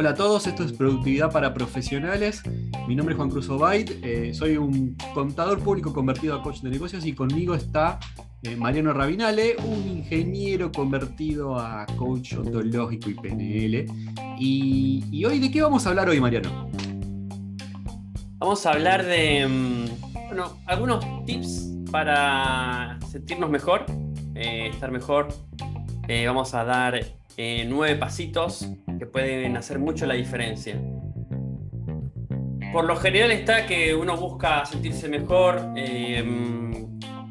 Hola 0.00 0.10
a 0.10 0.14
todos, 0.14 0.46
esto 0.46 0.62
es 0.62 0.72
Productividad 0.72 1.32
para 1.32 1.52
Profesionales. 1.52 2.44
Mi 2.86 2.94
nombre 2.94 3.14
es 3.14 3.16
Juan 3.16 3.30
Cruz 3.30 3.48
Obaid, 3.48 4.04
eh, 4.04 4.32
soy 4.32 4.56
un 4.56 4.96
contador 5.12 5.58
público 5.58 5.92
convertido 5.92 6.36
a 6.36 6.42
coach 6.44 6.60
de 6.60 6.70
negocios 6.70 7.04
y 7.04 7.14
conmigo 7.14 7.52
está 7.56 7.98
eh, 8.44 8.54
Mariano 8.54 8.92
Rabinale, 8.92 9.56
un 9.56 9.88
ingeniero 9.88 10.70
convertido 10.70 11.58
a 11.58 11.84
coach 11.96 12.34
ontológico 12.34 13.10
y 13.10 13.14
PNL. 13.14 13.86
Y, 14.38 15.24
hoy, 15.24 15.40
¿de 15.40 15.50
qué 15.50 15.62
vamos 15.62 15.84
a 15.84 15.88
hablar 15.88 16.08
hoy, 16.08 16.20
Mariano? 16.20 16.70
Vamos 18.38 18.64
a 18.66 18.70
hablar 18.70 19.04
de 19.04 19.48
mm, 19.48 20.28
bueno, 20.28 20.58
algunos 20.66 21.04
tips 21.26 21.72
para 21.90 23.00
sentirnos 23.10 23.50
mejor, 23.50 23.84
eh, 24.36 24.68
estar 24.68 24.92
mejor. 24.92 25.26
vamos 26.06 26.54
a 26.54 26.62
dar 26.62 27.17
nueve 27.66 27.96
pasitos 27.96 28.68
que 28.98 29.06
pueden 29.06 29.56
hacer 29.56 29.78
mucho 29.78 30.06
la 30.06 30.14
diferencia. 30.14 30.80
Por 32.72 32.84
lo 32.84 32.96
general 32.96 33.30
está 33.30 33.64
que 33.64 33.94
uno 33.94 34.16
busca 34.16 34.66
sentirse 34.66 35.08
mejor 35.08 35.72
eh, 35.76 36.22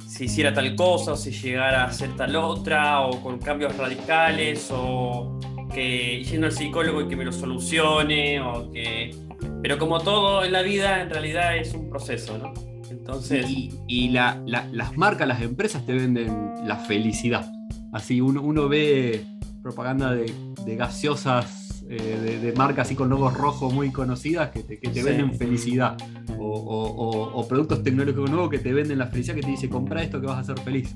si 0.07 0.25
hiciera 0.25 0.53
tal 0.53 0.75
cosa, 0.75 1.13
o 1.13 1.15
si 1.15 1.31
llegara 1.31 1.83
a 1.83 1.87
hacer 1.87 2.15
tal 2.15 2.35
otra, 2.37 3.01
o 3.01 3.21
con 3.21 3.37
cambios 3.37 3.77
radicales, 3.77 4.69
o 4.71 5.39
que 5.73 6.23
yendo 6.23 6.47
al 6.47 6.53
psicólogo 6.53 7.01
y 7.01 7.07
que 7.07 7.15
me 7.15 7.25
lo 7.25 7.31
solucione, 7.31 8.41
o 8.41 8.71
que... 8.71 9.15
Pero 9.61 9.77
como 9.77 9.99
todo 9.99 10.43
en 10.43 10.53
la 10.53 10.63
vida, 10.63 11.01
en 11.01 11.09
realidad 11.09 11.57
es 11.57 11.73
un 11.73 11.89
proceso, 11.89 12.37
¿no? 12.37 12.53
Entonces... 12.89 13.45
Y, 13.87 14.09
las 14.09 14.97
marcas, 14.97 15.27
las 15.27 15.41
empresas 15.41 15.85
te 15.85 15.93
venden 15.93 16.51
la 16.65 16.77
felicidad. 16.77 17.45
Así 17.93 18.19
uno, 18.19 18.41
uno 18.41 18.67
ve 18.67 19.23
propaganda 19.67 20.13
de, 20.13 20.75
gaseosas 20.77 21.83
eh, 21.89 22.39
de, 22.41 22.53
marcas 22.53 22.87
así 22.87 22.95
con 22.95 23.09
logos 23.09 23.33
rojos 23.33 23.73
muy 23.73 23.91
conocidas 23.91 24.49
que 24.51 24.63
te, 24.63 25.03
venden 25.03 25.33
felicidad. 25.37 25.97
O, 26.39 27.45
productos 27.49 27.83
tecnológicos 27.83 28.29
nuevos 28.29 28.49
que 28.49 28.59
te 28.59 28.73
venden 28.73 28.97
la 28.97 29.07
felicidad, 29.07 29.35
que 29.35 29.41
te 29.41 29.51
dice 29.51 29.69
compra 29.69 30.01
esto 30.01 30.21
que 30.21 30.27
vas 30.27 30.39
a 30.39 30.43
ser 30.43 30.63
feliz. 30.63 30.95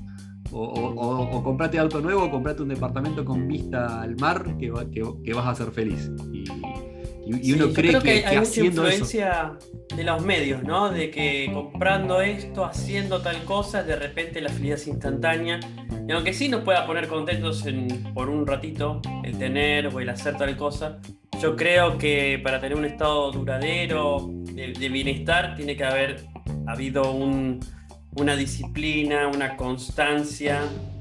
O, 0.52 1.42
comprate 1.44 1.78
auto 1.78 2.00
nuevo, 2.00 2.24
o 2.24 2.30
comprate 2.30 2.62
un 2.62 2.68
departamento 2.68 3.24
con 3.24 3.46
vista 3.46 4.00
al 4.00 4.16
mar 4.16 4.56
que, 4.58 4.72
que, 5.24 5.34
vas 5.34 5.46
a 5.46 5.54
ser 5.54 5.70
feliz. 5.72 6.10
Y, 6.32 6.44
uno 7.52 7.72
cree 7.72 7.98
que, 8.00 8.24
hay, 8.26 8.38
mucha 8.38 8.60
influencia 8.60 9.52
de 9.94 10.04
los 10.04 10.24
medios, 10.24 10.62
¿no? 10.62 10.90
De 10.90 11.10
que 11.10 11.50
comprando 11.52 12.20
esto, 12.20 12.64
haciendo 12.64 13.20
tal 13.20 13.44
cosa, 13.44 13.82
de 13.82 13.96
repente 13.96 14.40
la 14.40 14.48
felicidad 14.48 14.78
es 14.78 14.86
instantánea. 14.88 15.60
Y 16.08 16.12
aunque 16.12 16.32
sí 16.32 16.48
nos 16.48 16.62
pueda 16.62 16.86
poner 16.86 17.08
contentos 17.08 17.64
por 18.14 18.28
un 18.28 18.46
ratito 18.46 19.00
el 19.22 19.38
tener 19.38 19.86
o 19.88 20.00
el 20.00 20.08
hacer 20.08 20.36
tal 20.36 20.56
cosa, 20.56 21.00
yo 21.40 21.56
creo 21.56 21.98
que 21.98 22.40
para 22.42 22.60
tener 22.60 22.76
un 22.76 22.84
estado 22.84 23.32
duradero 23.32 24.30
de, 24.54 24.88
bienestar 24.88 25.56
tiene 25.56 25.76
que 25.76 25.84
haber 25.84 26.24
habido 26.66 27.12
una 27.12 28.36
disciplina, 28.36 29.26
una 29.26 29.56
constancia 29.56 30.60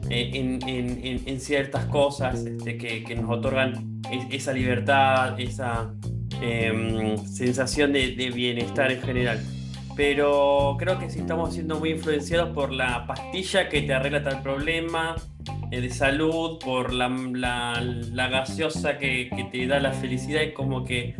eh, 0.09 0.31
en, 0.33 1.39
ciertas 1.39 1.85
cosas 1.85 2.43
este, 2.45 2.77
que, 2.77 3.15
nos 3.15 3.29
otorgan 3.29 4.01
esa 4.31 4.51
libertad, 4.51 5.39
esa 5.39 5.93
em, 6.41 7.17
sensación 7.25 7.93
de, 7.93 8.31
bienestar 8.33 8.91
en 8.91 9.01
general. 9.01 9.39
Pero 9.95 10.75
creo 10.79 10.97
que 10.97 11.09
si 11.09 11.19
estamos 11.19 11.53
siendo 11.53 11.79
muy 11.79 11.91
influenciados 11.91 12.53
por 12.53 12.71
la 12.71 13.05
pastilla 13.05 13.69
que 13.69 13.81
te 13.81 13.93
arregla 13.93 14.23
tal 14.23 14.41
problema 14.41 15.15
eh, 15.69 15.81
de 15.81 15.89
salud, 15.89 16.59
por 16.59 16.93
la, 16.93 17.09
gaseosa 18.31 18.97
que, 18.97 19.29
te 19.51 19.67
da 19.67 19.79
la 19.79 19.91
felicidad, 19.91 20.43
es 20.43 20.53
como 20.53 20.83
que... 20.83 21.15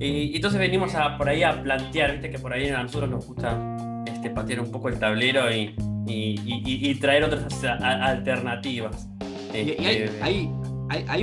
Y, 0.00 0.34
entonces 0.34 0.58
venimos 0.58 0.94
a, 0.94 1.16
por 1.16 1.28
ahí 1.28 1.42
a 1.42 1.62
plantear, 1.62 2.12
viste 2.12 2.30
que 2.30 2.38
por 2.38 2.52
ahí 2.52 2.68
a 2.68 2.82
nosotros 2.82 3.10
nos 3.10 3.26
gusta 3.26 4.02
este, 4.06 4.30
patear 4.30 4.60
un 4.60 4.70
poco 4.70 4.88
el 4.88 4.98
tablero 4.98 5.52
y, 5.52 5.74
y, 6.06 6.94
traer 6.96 7.24
otras 7.24 7.62
alternativas. 7.64 9.08
Este, 9.52 9.86
hay, 9.86 10.10
hay, 10.20 10.50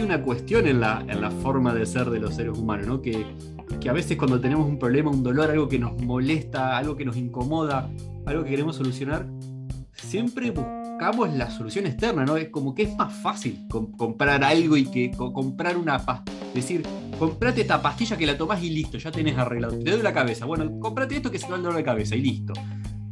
una 0.04 0.22
cuestión 0.22 0.68
en 0.68 0.80
la, 0.80 1.06
en 1.08 1.22
la 1.22 1.32
forma 1.32 1.74
de 1.74 1.86
ser 1.86 2.10
de 2.10 2.20
los 2.20 2.36
seres 2.36 2.58
humanos, 2.58 2.88
¿no? 2.88 3.02
Que, 3.02 3.26
que 3.80 3.90
a 3.90 3.94
veces 3.94 4.18
cuando 4.18 4.40
tenemos 4.40 4.68
un 4.68 4.78
problema, 4.78 5.10
un 5.10 5.24
dolor, 5.24 5.50
algo 5.50 5.68
que 5.68 5.80
nos 5.80 6.02
molesta, 6.02 6.78
algo 6.78 6.96
que 6.96 7.06
nos 7.06 7.18
incomoda, 7.18 7.90
algo 8.26 8.44
que 8.44 8.50
queremos 8.50 8.76
solucionar, 8.76 9.28
siempre 9.94 10.52
buscamos 10.52 11.34
la 11.34 11.50
solución 11.50 11.88
externa, 11.88 12.26
¿no? 12.26 12.38
Es 12.38 12.50
como 12.50 12.76
que 12.76 12.84
es 12.84 12.96
más 12.96 13.14
fácil 13.14 13.68
comprar 13.98 14.44
algo 14.44 14.78
y 14.78 14.86
que 14.86 15.12
comprar 15.12 15.78
una 15.78 16.00
pasta. 16.00 16.32
Decir, 16.54 16.84
comprate 17.18 17.62
esta 17.62 17.82
pastilla 17.82 18.18
que 18.18 18.26
la 18.26 18.38
tomás 18.38 18.62
y 18.62 18.70
listo, 18.70 18.98
ya 18.98 19.12
tenés 19.12 19.38
arreglado. 19.38 19.78
Te 19.80 19.92
doy 19.92 20.02
la 20.02 20.14
cabeza. 20.14 20.46
Bueno, 20.46 20.80
comprate 20.80 21.16
esto 21.16 21.32
que 21.32 21.40
se 21.40 21.48
va 21.48 21.56
el 21.56 21.64
dolor 21.64 21.78
de 21.78 21.84
cabeza 21.84 22.16
y 22.16 22.22
listo. 22.22 22.54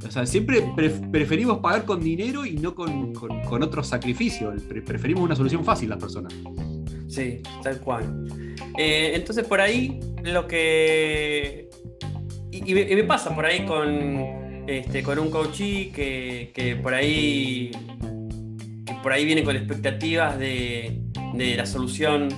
O 0.05 0.11
sea, 0.11 0.25
siempre 0.25 0.63
preferimos 1.11 1.59
pagar 1.59 1.85
con 1.85 2.01
dinero 2.01 2.45
y 2.45 2.53
no 2.53 2.73
con, 2.73 3.13
con, 3.13 3.63
otro 3.63 3.83
sacrificio. 3.83 4.53
preferimos 4.85 5.23
una 5.23 5.35
solución 5.35 5.63
fácil 5.65 5.89
las 5.89 5.99
personas. 5.99 6.33
Sí, 7.07 7.41
tal 7.63 7.79
cual. 7.81 8.25
Eh, 8.77 9.11
entonces 9.15 9.45
por 9.45 9.59
ahí 9.59 9.99
lo 10.23 10.47
que... 10.47 11.69
Y, 12.51 12.73
me, 12.73 13.03
pasa 13.03 13.35
por 13.35 13.45
ahí 13.45 13.65
con, 13.65 14.65
este, 14.67 15.03
con 15.03 15.19
un 15.19 15.29
coachee 15.29 15.91
que, 15.91 16.51
que 16.53 16.75
por 16.75 16.93
ahí 16.93 17.71
por 19.01 19.13
ahí 19.13 19.25
viene 19.25 19.43
con 19.43 19.55
expectativas 19.55 20.37
de, 20.37 21.01
de 21.33 21.55
la 21.55 21.65
solución 21.65 22.29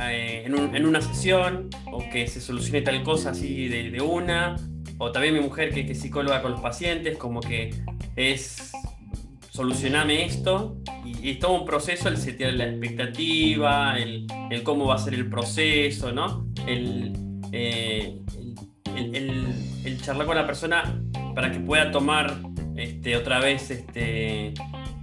eh, 0.00 0.44
en, 0.46 0.86
una 0.86 1.00
sesión 1.00 1.68
o 1.90 2.02
que 2.10 2.26
se 2.26 2.40
solucione 2.40 2.82
tal 2.82 3.02
cosa 3.02 3.30
así 3.30 3.68
de 3.68 4.00
una 4.00 4.56
o 5.02 5.10
también 5.10 5.34
mi 5.34 5.40
mujer 5.40 5.74
que, 5.74 5.80
es 5.80 6.00
psicóloga 6.00 6.42
con 6.42 6.52
los 6.52 6.60
pacientes, 6.60 7.18
como 7.18 7.40
que 7.40 7.74
es 8.14 8.70
solucioname 9.50 10.24
esto, 10.24 10.76
y, 11.04 11.34
todo 11.34 11.54
un 11.60 11.66
proceso 11.66 12.08
el 12.08 12.16
setear 12.16 12.52
la 12.54 12.68
expectativa, 12.68 13.98
el, 13.98 14.26
cómo 14.62 14.86
va 14.86 14.94
a 14.94 14.98
ser 14.98 15.14
el 15.14 15.28
proceso, 15.28 16.12
¿no? 16.12 16.46
El, 16.68 17.12
eh, 17.50 18.16
el, 18.94 20.00
charlar 20.02 20.26
con 20.26 20.36
la 20.36 20.46
persona 20.46 21.02
para 21.34 21.50
que 21.50 21.58
pueda 21.58 21.90
tomar 21.90 22.38
este, 22.76 23.16
otra 23.16 23.40
vez, 23.40 23.72
este, 23.72 24.54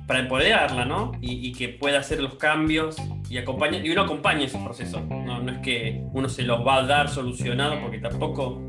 para 0.07 0.21
empoderarla, 0.21 0.85
¿no? 0.85 1.11
Y, 1.19 1.51
que 1.51 1.67
pueda 1.67 1.99
hacer 1.99 2.21
los 2.21 2.35
cambios 2.35 2.95
y, 3.29 3.37
acompaña, 3.37 3.79
y 3.79 3.89
uno 3.89 4.03
acompaña 4.03 4.45
ese 4.45 4.59
proceso, 4.59 5.01
¿no? 5.01 5.41
no 5.41 5.51
es 5.51 5.57
que 5.59 6.05
uno 6.13 6.29
se 6.29 6.43
los 6.43 6.65
va 6.65 6.77
a 6.77 6.83
dar 6.83 7.09
solucionado 7.09 7.81
porque 7.81 7.99
tampoco 7.99 8.63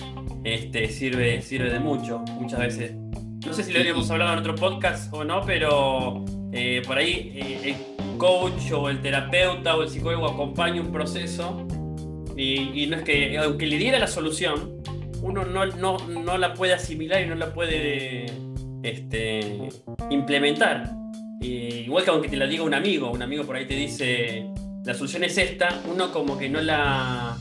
este, 0.45 0.89
sirve, 0.89 1.43
sirve 1.43 1.71
de 1.71 1.81
mucho 1.81 2.21
muchas 2.41 2.61
veces. 2.61 2.95
No 3.47 3.53
sé 3.53 3.65
si 3.65 3.73
lo 3.73 3.81
habíamos 3.81 4.11
hablado 4.11 4.35
en 4.35 4.39
otro 4.41 4.55
podcast 4.55 5.13
o 5.15 5.25
no, 5.25 5.43
pero 5.45 6.25
eh, 6.53 6.83
por 6.87 6.99
ahí 6.99 7.33
eh, 7.35 7.77
el 7.99 8.17
coach 8.19 8.71
o 8.73 8.89
el 8.91 9.01
terapeuta 9.01 9.77
o 9.77 9.83
el 9.83 9.89
psicólogo 9.89 10.29
acompaña 10.29 10.81
un 10.81 10.93
proceso 10.93 11.67
y, 12.37 12.87
no 12.87 12.97
es 12.97 13.03
que, 13.03 13.37
aunque 13.39 13.67
le 13.67 13.77
diera 13.77 13.99
la 13.99 14.07
solución, 14.07 14.83
uno 15.23 15.45
no, 15.45 15.67
no, 15.67 15.99
no 15.99 16.39
la 16.39 16.55
puede 16.55 16.73
asimilar 16.73 17.23
y 17.23 17.27
no 17.27 17.35
la 17.35 17.53
puede 17.53 18.27
este, 18.83 19.69
implementar. 20.11 20.91
igual 21.43 22.05
que 22.05 22.11
aunque 22.11 22.29
te 22.29 22.37
la 22.37 22.47
diga 22.47 22.65
un 22.65 22.73
amigo, 22.73 23.11
un 23.11 23.23
amigo 23.23 23.45
por 23.45 23.57
ahí 23.57 23.67
te 23.67 23.75
dice, 23.75 24.47
la 24.85 24.95
solución 24.95 25.25
es 25.25 25.37
esta, 25.37 25.81
uno 25.91 26.11
como 26.13 26.39
que 26.39 26.49
no 26.49 26.63
la, 26.63 27.37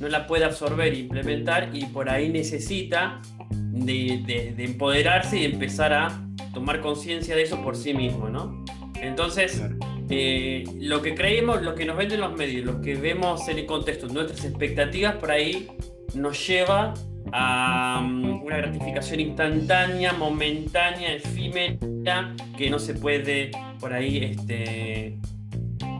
no 0.00 0.08
la 0.08 0.26
puede 0.26 0.44
absorber 0.44 0.92
e 0.92 0.98
implementar 1.00 1.70
y 1.72 1.84
por 1.86 2.08
ahí 2.08 2.30
necesita 2.30 3.20
de, 3.50 4.54
empoderarse 4.58 5.38
y 5.38 5.44
empezar 5.44 5.92
a 5.92 6.26
tomar 6.52 6.80
conciencia 6.80 7.36
de 7.36 7.42
eso 7.42 7.62
por 7.62 7.76
sí 7.76 7.94
mismo, 7.94 8.28
¿no? 8.28 8.64
Entonces, 9.00 9.62
eh, 10.08 10.64
lo 10.78 11.02
que 11.02 11.14
creemos, 11.14 11.62
lo 11.62 11.74
que 11.74 11.84
nos 11.84 11.96
venden 11.96 12.20
los 12.20 12.36
medios, 12.36 12.64
lo 12.64 12.80
que 12.80 12.94
vemos 12.94 13.46
en 13.48 13.58
el 13.58 13.66
contexto, 13.66 14.08
nuestras 14.08 14.44
expectativas 14.44 15.16
por 15.16 15.30
ahí 15.30 15.68
nos 16.14 16.46
lleva 16.46 16.94
a 17.32 18.00
um, 18.02 18.42
una 18.42 18.56
gratificación 18.56 19.20
instantánea, 19.20 20.12
momentánea, 20.14 21.14
efímera, 21.14 22.34
que 22.56 22.70
no 22.70 22.78
se 22.78 22.94
puede 22.94 23.50
por 23.78 23.92
ahí 23.92 24.18
este, 24.24 25.18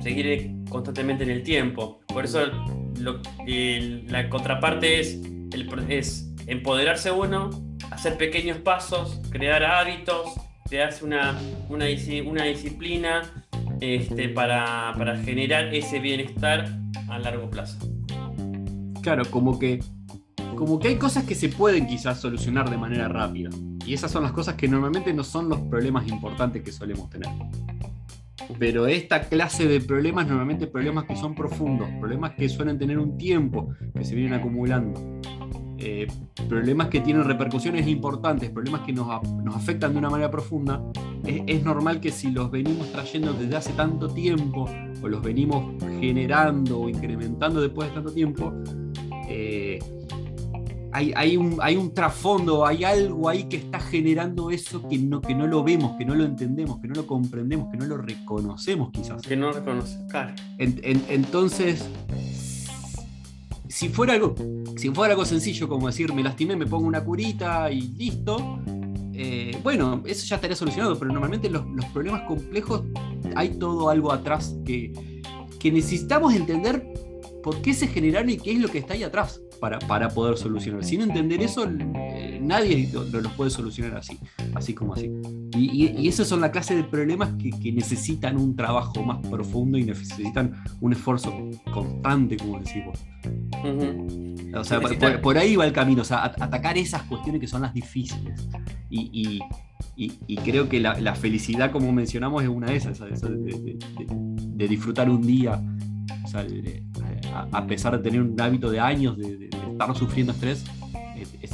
seguir 0.02 0.50
constantemente 0.68 1.24
en 1.24 1.30
el 1.30 1.42
tiempo. 1.42 2.00
Por 2.08 2.24
eso 2.24 2.50
la 2.98 4.28
contraparte 4.28 5.00
es, 5.00 5.20
es 5.88 6.32
empoderarse 6.46 7.10
uno, 7.10 7.50
hacer 7.90 8.16
pequeños 8.16 8.58
pasos, 8.58 9.20
crear 9.30 9.64
hábitos, 9.64 10.34
crearse 10.68 11.04
una, 11.04 11.38
una, 11.68 11.86
una 12.26 12.44
disciplina 12.44 13.44
este, 13.80 14.28
para, 14.28 14.94
generar 15.24 15.74
ese 15.74 15.98
bienestar 16.00 16.68
a 17.08 17.18
largo 17.18 17.50
plazo. 17.50 17.78
Claro, 19.02 19.24
como 19.30 19.58
que, 19.58 19.80
como 20.54 20.78
que 20.78 20.88
hay 20.88 20.96
cosas 20.96 21.24
que 21.24 21.34
se 21.34 21.48
pueden 21.48 21.86
quizás 21.86 22.20
solucionar 22.20 22.70
de 22.70 22.76
manera 22.76 23.08
rápida. 23.08 23.50
Y 23.86 23.94
esas 23.94 24.12
son 24.12 24.22
las 24.22 24.32
cosas 24.32 24.54
que 24.54 24.68
normalmente 24.68 25.12
no 25.12 25.24
son 25.24 25.48
los 25.48 25.60
problemas 25.62 26.06
importantes 26.08 26.62
que 26.62 26.70
solemos 26.70 27.08
tener. 27.10 27.28
Pero 28.58 28.86
esta 28.86 29.22
clase 29.22 29.66
de 29.66 29.80
problemas, 29.80 30.26
normalmente 30.26 30.66
problemas 30.66 31.04
que 31.04 31.16
son 31.16 31.34
profundos, 31.34 31.88
problemas 31.98 32.32
que 32.32 32.48
suelen 32.48 32.78
tener 32.78 32.98
un 32.98 33.16
tiempo, 33.16 33.70
que 33.94 34.04
se 34.04 34.14
vienen 34.14 34.34
acumulando, 34.34 35.20
eh, 35.78 36.06
problemas 36.48 36.88
que 36.88 37.00
tienen 37.00 37.24
repercusiones 37.24 37.86
importantes, 37.88 38.50
problemas 38.50 38.82
que 38.82 38.92
nos, 38.92 39.08
afectan 39.54 39.92
de 39.92 39.98
una 39.98 40.10
manera 40.10 40.30
profunda, 40.30 40.82
es, 41.24 41.64
normal 41.64 42.00
que 42.00 42.10
si 42.10 42.30
los 42.30 42.50
venimos 42.50 42.90
trayendo 42.92 43.32
desde 43.32 43.56
hace 43.56 43.72
tanto 43.72 44.08
tiempo, 44.08 44.68
o 45.02 45.08
los 45.08 45.22
venimos 45.22 45.82
generando 45.98 46.80
o 46.80 46.88
incrementando 46.88 47.60
después 47.60 47.88
de 47.88 47.94
tanto 47.94 48.12
tiempo, 48.12 48.52
eh, 49.28 49.78
hay, 50.92 51.36
un, 51.36 51.58
hay 51.60 51.76
un 51.76 51.94
trasfondo, 51.94 52.66
hay 52.66 52.84
algo 52.84 53.28
ahí 53.28 53.44
que 53.44 53.56
está 53.56 53.78
generando 53.80 54.50
eso 54.50 54.86
que 54.88 54.98
no, 54.98 55.20
que 55.20 55.34
no 55.34 55.46
lo 55.46 55.62
vemos, 55.62 55.96
que 55.96 56.04
no 56.04 56.14
lo 56.14 56.24
entendemos, 56.24 56.80
que 56.80 56.88
no 56.88 56.94
lo 56.94 57.06
comprendemos, 57.06 57.70
que 57.70 57.76
no 57.76 57.86
lo 57.86 57.96
reconocemos 57.96 58.90
quizás. 58.90 59.22
Que 59.22 59.36
no 59.36 59.52
reconocemos, 59.52 60.10
claro. 60.10 60.34
entonces, 60.58 61.88
si 63.68 63.88
fuera, 63.88 64.14
algo, 64.14 64.34
si 64.76 64.90
fuera 64.90 65.12
algo 65.12 65.24
sencillo 65.24 65.68
como 65.68 65.86
decir, 65.86 66.12
me 66.12 66.22
lastimé, 66.22 66.56
me 66.56 66.66
pongo 66.66 66.86
una 66.86 67.04
curita 67.04 67.70
y 67.70 67.82
listo, 67.82 68.58
eh, 69.14 69.56
bueno, 69.62 70.02
eso 70.06 70.26
ya 70.26 70.36
estaría 70.36 70.56
solucionado, 70.56 70.98
pero 70.98 71.12
normalmente 71.12 71.48
los, 71.50 71.64
los, 71.68 71.84
problemas 71.86 72.22
complejos 72.22 72.82
hay 73.36 73.50
todo 73.50 73.90
algo 73.90 74.12
atrás 74.12 74.56
que, 74.64 75.20
que 75.58 75.70
necesitamos 75.70 76.34
entender 76.34 76.84
por 77.42 77.62
qué 77.62 77.74
se 77.74 77.86
generaron 77.86 78.30
y 78.30 78.38
qué 78.38 78.52
es 78.52 78.58
lo 78.58 78.68
que 78.68 78.78
está 78.78 78.94
ahí 78.94 79.02
atrás 79.02 79.40
para, 79.60 79.78
para 79.78 80.08
poder 80.08 80.36
solucionar. 80.36 80.84
Sin 80.84 81.02
entender 81.02 81.42
eso, 81.42 81.64
eh, 81.64 82.40
nadie 82.42 82.88
lo, 82.92 83.04
los 83.04 83.32
puede 83.32 83.50
solucionar 83.50 83.98
así, 83.98 84.18
así 84.54 84.74
como 84.74 84.94
así. 84.94 85.10
Y, 85.56 85.86
y, 85.88 86.08
esas 86.08 86.28
son 86.28 86.40
la 86.40 86.50
clase 86.50 86.74
de 86.74 86.84
problemas 86.84 87.30
que, 87.34 87.50
que, 87.50 87.72
necesitan 87.72 88.36
un 88.36 88.56
trabajo 88.56 89.02
más 89.02 89.18
profundo 89.26 89.78
y 89.78 89.84
necesitan 89.84 90.54
un 90.80 90.92
esfuerzo 90.92 91.32
constante, 91.72 92.36
como 92.36 92.58
decimos. 92.60 92.98
O 94.54 94.64
sea, 94.64 94.80
por, 95.20 95.38
ahí 95.38 95.56
va 95.56 95.66
el 95.66 95.72
camino, 95.72 96.02
o 96.02 96.04
sea, 96.04 96.24
atacar 96.24 96.78
esas 96.78 97.02
cuestiones 97.04 97.40
que 97.40 97.46
son 97.46 97.62
las 97.62 97.74
difíciles. 97.74 98.48
Y, 98.88 99.40
y 100.26 100.36
creo 100.36 100.68
que 100.68 100.80
la, 100.80 100.98
la, 100.98 101.14
felicidad, 101.14 101.70
como 101.70 101.92
mencionamos, 101.92 102.42
es 102.42 102.48
una 102.48 102.68
de 102.68 102.76
esas, 102.76 102.98
de, 102.98 103.78
de, 103.78 104.68
disfrutar 104.68 105.10
un 105.10 105.20
día. 105.20 105.62
A, 106.34 107.66
pesar 107.66 107.96
de 107.96 108.02
tener 108.02 108.20
un 108.20 108.40
hábito 108.40 108.70
de 108.70 108.80
años 108.80 109.16
de, 109.16 109.48
estar 109.48 109.96
sufriendo 109.96 110.32
estrés, 110.32 110.64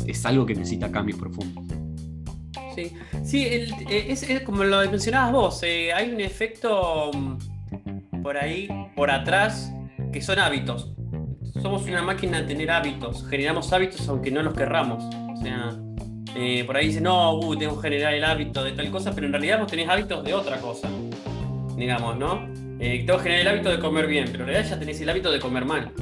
es, 0.06 0.26
algo 0.26 0.46
que 0.46 0.54
necesita 0.54 0.90
cambios 0.90 1.18
profundos. 1.18 1.64
Sí, 2.74 2.92
sí 3.24 3.44
eh, 3.44 4.06
es, 4.08 4.26
como 4.42 4.64
lo 4.64 4.78
mencionabas 4.90 5.32
vos, 5.32 5.62
eh, 5.62 5.92
hay 5.92 6.10
un 6.10 6.20
efecto 6.20 7.10
mm, 7.14 8.22
por 8.22 8.36
ahí, 8.36 8.68
por 8.94 9.10
atrás, 9.10 9.72
que 10.12 10.20
son 10.20 10.38
hábitos. 10.38 10.92
Somos 11.62 11.84
una 11.84 12.02
máquina 12.02 12.42
de 12.42 12.46
tener 12.46 12.70
hábitos, 12.70 13.26
generamos 13.28 13.72
hábitos 13.72 14.06
aunque 14.08 14.30
no 14.30 14.42
los 14.42 14.52
querramos. 14.52 15.02
O 15.04 15.36
sea, 15.36 15.78
eh, 16.34 16.64
por 16.64 16.76
ahí 16.76 16.88
dicen, 16.88 17.04
no, 17.04 17.38
uh, 17.38 17.56
tengo 17.56 17.80
que 17.80 17.88
generar 17.88 18.12
el 18.12 18.22
hábito 18.24 18.62
de 18.62 18.72
tal 18.72 18.90
cosa, 18.90 19.14
pero 19.14 19.26
en 19.26 19.32
realidad 19.32 19.58
vos 19.58 19.68
tenés 19.68 19.88
hábitos 19.88 20.22
de 20.22 20.34
otra 20.34 20.58
cosa, 20.58 20.88
digamos, 21.76 22.18
¿no? 22.18 22.65
Eh, 22.78 23.06
que 23.06 23.18
generar 23.18 23.40
el 23.40 23.48
hábito 23.48 23.70
de 23.70 23.78
comer 23.78 24.06
bien, 24.06 24.26
pero 24.30 24.44
en 24.44 24.50
realidad 24.50 24.70
ya 24.70 24.78
tenés 24.78 25.00
el 25.00 25.08
hábito 25.08 25.30
de 25.32 25.40
comer 25.40 25.64
mal. 25.64 25.92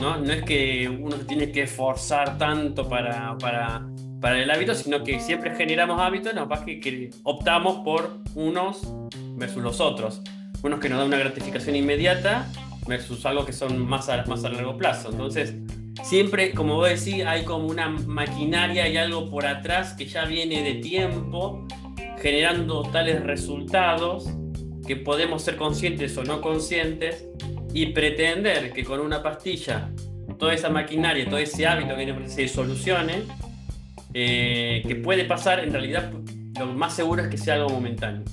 ¿No? 0.00 0.18
No 0.18 0.32
es 0.32 0.42
que 0.42 0.88
uno 0.88 1.16
se 1.16 1.24
tiene 1.24 1.52
que 1.52 1.62
esforzar 1.62 2.38
tanto 2.38 2.88
para, 2.88 3.36
para, 3.38 3.86
para 4.20 4.42
el 4.42 4.50
hábito, 4.50 4.74
sino 4.74 5.04
que 5.04 5.20
siempre 5.20 5.54
generamos 5.54 6.00
hábitos, 6.00 6.34
no 6.34 6.48
pasa 6.48 6.64
que, 6.64 6.80
que 6.80 7.10
optamos 7.22 7.84
por 7.84 8.18
unos 8.34 8.82
versus 9.36 9.62
los 9.62 9.80
otros. 9.80 10.22
Unos 10.62 10.80
que 10.80 10.88
nos 10.88 10.98
dan 10.98 11.08
una 11.08 11.18
gratificación 11.18 11.76
inmediata 11.76 12.50
versus 12.86 13.26
algo 13.26 13.44
que 13.44 13.52
son 13.52 13.86
más 13.86 14.08
a, 14.08 14.24
más 14.24 14.42
a 14.44 14.48
largo 14.48 14.78
plazo. 14.78 15.10
Entonces, 15.10 15.54
siempre, 16.02 16.52
como 16.52 16.76
vos 16.76 16.88
decís, 16.88 17.24
hay 17.26 17.44
como 17.44 17.66
una 17.66 17.88
maquinaria 17.88 18.88
y 18.88 18.96
algo 18.96 19.28
por 19.28 19.46
atrás 19.46 19.92
que 19.92 20.06
ya 20.06 20.24
viene 20.24 20.62
de 20.62 20.76
tiempo 20.76 21.66
generando 22.18 22.82
tales 22.84 23.22
resultados 23.22 24.30
que 24.86 24.96
podemos 24.96 25.42
ser 25.42 25.56
conscientes 25.56 26.16
o 26.16 26.24
no 26.24 26.40
conscientes 26.40 27.26
y 27.72 27.86
pretender 27.86 28.72
que 28.72 28.84
con 28.84 29.00
una 29.00 29.22
pastilla 29.22 29.90
toda 30.38 30.54
esa 30.54 30.68
maquinaria, 30.68 31.24
todo 31.26 31.38
ese 31.38 31.66
hábito 31.66 31.96
que 31.96 32.28
se 32.28 32.48
solucione, 32.48 33.22
eh, 34.12 34.82
que 34.86 34.96
puede 34.96 35.24
pasar, 35.24 35.60
en 35.60 35.72
realidad 35.72 36.12
lo 36.58 36.66
más 36.66 36.94
seguro 36.94 37.22
es 37.22 37.28
que 37.28 37.38
sea 37.38 37.54
algo 37.54 37.70
momentáneo. 37.70 38.24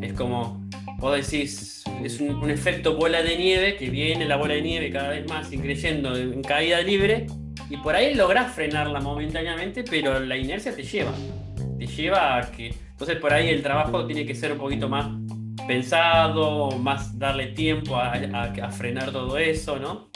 Es 0.00 0.12
como, 0.14 0.66
vos 0.98 1.16
decís, 1.16 1.84
es 2.02 2.20
un, 2.20 2.50
efecto 2.50 2.96
bola 2.96 3.22
de 3.22 3.36
nieve 3.36 3.76
que 3.76 3.90
viene 3.90 4.24
la 4.24 4.36
bola 4.36 4.54
de 4.54 4.62
nieve 4.62 4.90
cada 4.90 5.10
vez 5.10 5.28
más 5.28 5.52
increyendo 5.52 6.16
en 6.16 6.42
caída 6.42 6.80
libre 6.80 7.26
y 7.70 7.76
por 7.76 7.94
ahí 7.94 8.14
lográs 8.14 8.54
frenarla 8.54 9.00
momentáneamente, 9.00 9.84
pero 9.84 10.18
la 10.20 10.36
inercia 10.36 10.74
te 10.74 10.82
lleva. 10.82 11.12
Te 11.78 11.86
lleva 11.86 12.38
a 12.38 12.50
que. 12.50 12.74
Entonces 12.90 13.16
por 13.16 13.32
ahí 13.32 13.50
el 13.50 13.62
trabajo 13.62 14.06
tiene 14.06 14.26
que 14.26 14.34
ser 14.34 14.52
un 14.52 14.58
poquito 14.58 14.88
más 14.88 15.06
pensado, 15.68 16.70
más 16.78 17.16
darle 17.18 17.48
tiempo 17.48 17.96
a, 17.96 18.70
frenar 18.72 19.12
todo 19.12 19.38
eso, 19.38 19.78
¿no? 19.78 20.08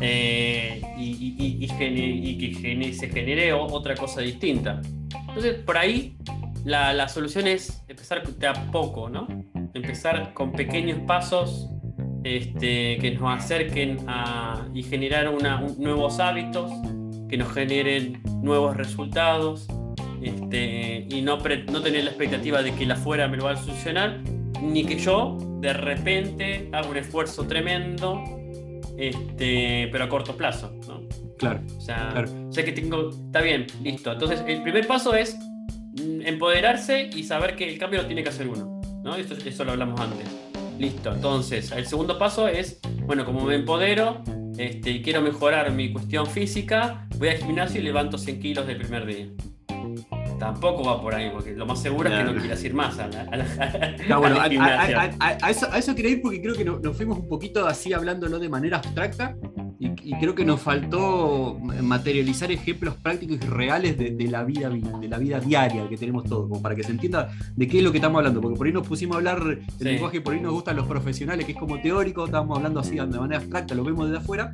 Eh, 0.00 0.80
y, 0.96 1.66
que 1.66 2.94
se 2.94 3.08
genere 3.08 3.52
otra 3.52 3.94
cosa 3.96 4.20
distinta. 4.22 4.80
Entonces, 5.28 5.56
por 5.64 5.76
ahí 5.76 6.16
la, 6.64 7.08
solución 7.08 7.48
es 7.48 7.84
empezar 7.88 8.22
de 8.22 8.46
a 8.46 8.54
poco, 8.70 9.10
¿no? 9.10 9.26
Empezar 9.74 10.32
con 10.32 10.52
pequeños 10.52 11.00
pasos 11.00 11.68
este, 12.22 12.96
que 12.98 13.16
nos 13.18 13.36
acerquen 13.36 13.98
y 14.72 14.82
generar 14.84 15.30
nuevos 15.76 16.20
hábitos, 16.20 16.70
que 17.28 17.36
nos 17.36 17.52
generen 17.52 18.22
nuevos 18.42 18.76
resultados, 18.76 19.66
este, 20.22 21.06
y 21.10 21.20
no, 21.22 21.36
no 21.36 21.82
tener 21.82 22.04
la 22.04 22.10
expectativa 22.10 22.62
de 22.62 22.72
que 22.74 22.86
la 22.86 22.96
fuera 22.96 23.26
me 23.26 23.36
lo 23.36 23.44
va 23.44 23.52
a 23.52 23.56
solucionar, 23.56 24.20
ni 24.64 24.84
que 24.84 24.98
yo 24.98 25.36
de 25.60 25.72
repente 25.72 26.68
haga 26.72 26.88
un 26.88 26.96
esfuerzo 26.96 27.46
tremendo, 27.46 28.22
este, 28.96 29.88
pero 29.90 30.04
a 30.04 30.08
corto 30.08 30.36
plazo, 30.36 30.72
¿no? 30.86 31.02
Claro. 31.38 31.60
O 31.76 31.80
sea, 31.80 32.24
sé 32.50 32.64
que 32.64 32.72
tengo, 32.72 33.10
está 33.10 33.40
bien, 33.40 33.66
listo. 33.82 34.12
Entonces, 34.12 34.42
el 34.46 34.62
primer 34.62 34.86
paso 34.86 35.14
es 35.14 35.36
mm, 35.36 36.22
empoderarse 36.26 37.10
y 37.14 37.24
saber 37.24 37.56
que 37.56 37.68
el 37.68 37.78
cambio 37.78 38.02
lo 38.02 38.06
tiene 38.06 38.22
que 38.22 38.28
hacer 38.28 38.48
uno, 38.48 38.80
¿no? 39.02 39.16
Esto, 39.16 39.34
eso 39.44 39.64
lo 39.64 39.72
hablamos 39.72 40.00
antes. 40.00 40.26
Listo, 40.78 41.12
entonces, 41.12 41.70
el 41.72 41.86
segundo 41.86 42.18
paso 42.18 42.48
es, 42.48 42.80
bueno, 43.06 43.24
como 43.24 43.44
me 43.44 43.54
empodero 43.54 44.22
este, 44.58 44.90
y 44.90 45.02
quiero 45.02 45.20
mejorar 45.20 45.70
mi 45.72 45.92
cuestión 45.92 46.26
física, 46.26 47.06
voy 47.18 47.28
al 47.28 47.38
gimnasio 47.38 47.80
y 47.80 47.84
levanto 47.84 48.18
100 48.18 48.40
kilos 48.40 48.66
del 48.66 48.78
primer 48.78 49.06
día 49.06 49.28
tampoco 50.44 50.84
va 50.84 51.00
por 51.00 51.14
ahí, 51.14 51.30
porque 51.30 51.52
lo 51.52 51.64
más 51.64 51.80
seguro 51.80 52.10
es 52.10 52.18
que 52.18 52.24
no 52.24 52.34
quieras 52.38 52.62
ir 52.62 52.74
más 52.74 52.98
a 52.98 53.08
la, 53.08 53.26
a, 55.18 55.50
eso, 55.78 55.94
quería 55.94 56.10
ir 56.12 56.20
porque 56.20 56.42
creo 56.42 56.54
que 56.54 56.64
nos 56.64 56.94
fuimos 56.94 57.18
un 57.18 57.28
poquito 57.28 57.66
así 57.66 57.94
hablándolo 57.94 58.38
de 58.38 58.50
manera 58.50 58.76
abstracta 58.76 59.34
y, 59.78 60.12
creo 60.20 60.34
que 60.34 60.44
nos 60.44 60.60
faltó 60.60 61.58
materializar 61.82 62.52
ejemplos 62.52 62.94
prácticos 62.96 63.36
y 63.36 63.46
reales 63.46 63.96
de, 63.96 64.28
la 64.28 64.44
vida 64.44 64.68
de 64.68 65.08
la 65.08 65.18
vida 65.18 65.40
diaria 65.40 65.88
que 65.88 65.96
tenemos 65.96 66.24
todos, 66.24 66.48
como 66.48 66.60
para 66.60 66.74
que 66.74 66.82
se 66.82 66.92
entienda 66.92 67.30
de 67.56 67.66
qué 67.66 67.78
es 67.78 67.84
lo 67.84 67.90
que 67.90 67.98
estamos 67.98 68.18
hablando, 68.18 68.40
porque 68.42 68.56
por 68.56 68.66
ahí 68.66 68.72
nos 68.72 68.86
pusimos 68.86 69.14
a 69.14 69.18
hablar 69.18 69.42
del 69.44 69.58
lenguaje, 69.78 70.20
por 70.20 70.34
ahí 70.34 70.40
nos 70.40 70.52
gustan 70.52 70.76
los 70.76 70.86
profesionales, 70.86 71.46
que 71.46 71.52
es 71.52 71.58
como 71.58 71.80
teórico, 71.80 72.26
estábamos 72.26 72.58
hablando 72.58 72.80
así 72.80 72.96
de 72.96 73.06
manera 73.06 73.38
abstracta, 73.38 73.74
lo 73.74 73.82
vemos 73.82 74.06
desde 74.06 74.18
afuera, 74.18 74.52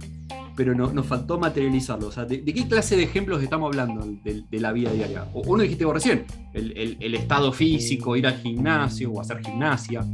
pero 0.60 0.74
nos 0.74 1.06
faltó 1.06 1.38
materializarlo. 1.38 2.08
O 2.08 2.12
sea, 2.12 2.26
¿de, 2.26 2.44
qué 2.44 2.68
clase 2.68 2.94
de 2.94 3.04
ejemplos 3.04 3.42
estamos 3.42 3.68
hablando 3.68 4.04
de, 4.04 4.60
la 4.60 4.72
vida 4.72 4.92
diaria? 4.92 5.24
Uno 5.32 5.62
dijiste 5.62 5.86
vos 5.86 5.94
recién, 5.94 6.26
el, 6.52 7.14
estado 7.14 7.50
físico, 7.50 8.14
ir 8.14 8.26
al 8.26 8.36
gimnasio 8.36 9.10
o 9.10 9.22
hacer 9.22 9.40
gimnasia. 9.42 10.04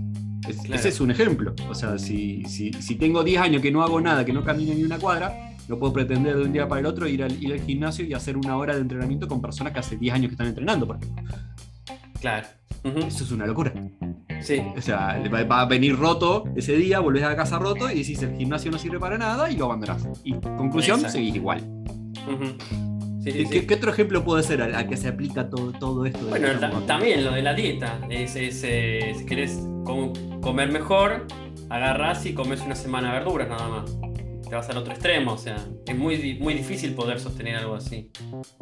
Ese 0.72 0.90
es 0.90 1.00
un 1.00 1.10
ejemplo. 1.10 1.52
O 1.68 1.74
sea, 1.74 1.98
si, 1.98 2.44
si, 2.44 2.94
tengo 2.94 3.24
10 3.24 3.40
años 3.40 3.60
que 3.60 3.72
no 3.72 3.82
hago 3.82 4.00
nada, 4.00 4.24
que 4.24 4.32
no 4.32 4.44
camino 4.44 4.72
ni 4.72 4.84
una 4.84 5.00
cuadra, 5.00 5.34
no 5.66 5.80
puedo 5.80 5.92
pretender 5.92 6.36
de 6.36 6.44
un 6.44 6.52
día 6.52 6.68
para 6.68 6.78
el 6.78 6.86
otro 6.86 7.08
ir 7.08 7.24
al, 7.24 7.42
ir 7.42 7.52
al 7.52 7.62
gimnasio 7.62 8.04
y 8.04 8.12
hacer 8.12 8.36
una 8.36 8.56
hora 8.56 8.76
de 8.76 8.82
entrenamiento 8.82 9.26
con 9.26 9.42
personas 9.42 9.72
que 9.72 9.80
hace 9.80 9.96
10 9.96 10.14
años 10.14 10.28
que 10.28 10.34
están 10.34 10.46
entrenando, 10.46 10.86
por 10.86 10.94
ejemplo. 10.94 11.24
Claro. 12.20 12.46
Eso 12.84 13.24
es 13.24 13.32
una 13.32 13.46
locura. 13.46 13.72
Sí. 14.40 14.62
O 14.76 14.80
sea, 14.80 15.20
va 15.32 15.60
a 15.60 15.66
venir 15.66 15.96
roto 15.96 16.44
ese 16.54 16.76
día, 16.76 17.00
volvés 17.00 17.24
a 17.24 17.34
casa 17.34 17.58
roto 17.58 17.90
y 17.90 17.98
decís 18.00 18.22
el 18.22 18.36
gimnasio 18.36 18.70
no 18.70 18.78
sirve 18.78 19.00
para 19.00 19.18
nada 19.18 19.50
y 19.50 19.56
lo 19.56 19.66
abandonás. 19.66 20.08
Y 20.24 20.34
conclusión, 20.34 21.00
seguís 21.10 21.34
igual. 21.34 21.62
¿Qué, 23.24 23.74
otro 23.74 23.90
ejemplo 23.90 24.24
puede 24.24 24.44
ser 24.44 24.62
al, 24.62 24.88
que 24.88 24.96
se 24.96 25.08
aplica 25.08 25.50
todo, 25.50 25.72
todo 25.72 26.06
esto? 26.06 26.26
Bueno, 26.28 26.48
también 26.86 27.24
lo 27.24 27.32
de 27.32 27.42
la 27.42 27.54
dieta. 27.54 27.98
Es, 28.08 28.36
eh, 28.36 29.14
si 29.18 29.26
querés 29.26 29.58
comer 30.40 30.70
mejor, 30.70 31.26
agarrás 31.68 32.24
y 32.26 32.34
comes 32.34 32.60
una 32.60 32.76
semana 32.76 33.12
de 33.12 33.18
verduras 33.18 33.48
nada 33.48 33.68
más. 33.68 34.05
Te 34.48 34.54
vas 34.54 34.68
al 34.70 34.76
otro 34.76 34.92
extremo, 34.92 35.32
o 35.32 35.38
sea, 35.38 35.56
es 35.86 35.96
muy, 35.96 36.38
muy 36.40 36.54
difícil 36.54 36.94
poder 36.94 37.18
sostener 37.18 37.56
algo 37.56 37.74
así. 37.74 38.10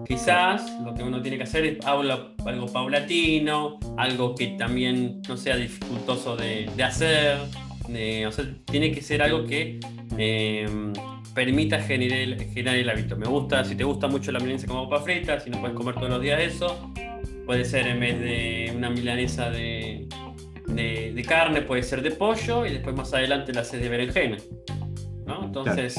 Quizás 0.07 0.81
lo 0.83 0.95
que 0.95 1.03
uno 1.03 1.21
tiene 1.21 1.37
que 1.37 1.43
hacer 1.43 1.65
es 1.65 1.87
algo, 1.87 2.35
algo 2.47 2.67
paulatino, 2.67 3.79
algo 3.97 4.35
que 4.35 4.49
también 4.59 5.21
no 5.29 5.37
sea 5.37 5.57
dificultoso 5.57 6.37
de, 6.37 6.71
hacer, 6.83 7.39
o 7.39 8.33
sea, 8.33 8.45
tiene 8.65 8.93
que 8.93 9.03
ser 9.03 9.23
algo 9.23 9.45
que 9.45 9.79
eh, 10.17 10.67
permita 11.35 11.81
generar 11.81 12.41
generar 12.47 12.77
el 12.77 12.89
hábito. 12.89 13.17
Me 13.17 13.27
gusta, 13.27 13.65
si 13.65 13.75
te 13.75 13.85
gusta 13.85 14.09
mucho 14.09 14.33
la 14.33 14.39
milanesa 14.39 14.67
como 14.67 14.89
papa 14.89 15.03
frita, 15.03 15.41
si 15.41 15.51
no 15.51 15.61
puedes 15.61 15.77
comer 15.77 15.95
todos 15.97 16.09
los 16.09 16.23
días 16.23 16.41
eso, 16.41 16.93
puede 17.45 17.65
ser 17.65 17.87
en 17.89 18.01
vez 18.01 18.21
de 18.21 18.73
una 18.75 18.89
milanesa 18.89 19.51
de, 19.51 20.09
de, 20.67 21.25
carne, 21.27 21.63
puede 21.63 21.83
ser 21.83 22.03
de 22.03 22.11
pollo 22.11 22.65
y 22.67 22.73
después 22.73 22.97
más 22.97 23.13
adelante 23.13 23.53
la 23.53 23.61
haces 23.61 23.81
de 23.81 23.89
berenjena. 23.89 24.37
¿No? 25.27 25.45
Entonces, 25.45 25.97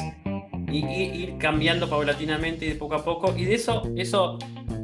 ir 0.72 1.38
cambiando 1.38 1.90
paulatinamente 1.90 2.66
y 2.66 2.70
de 2.70 2.76
poco 2.76 2.96
a 2.96 3.04
poco. 3.04 3.34
Y 3.38 3.46
de 3.46 3.56
eso, 3.56 3.84
eso 3.96 4.38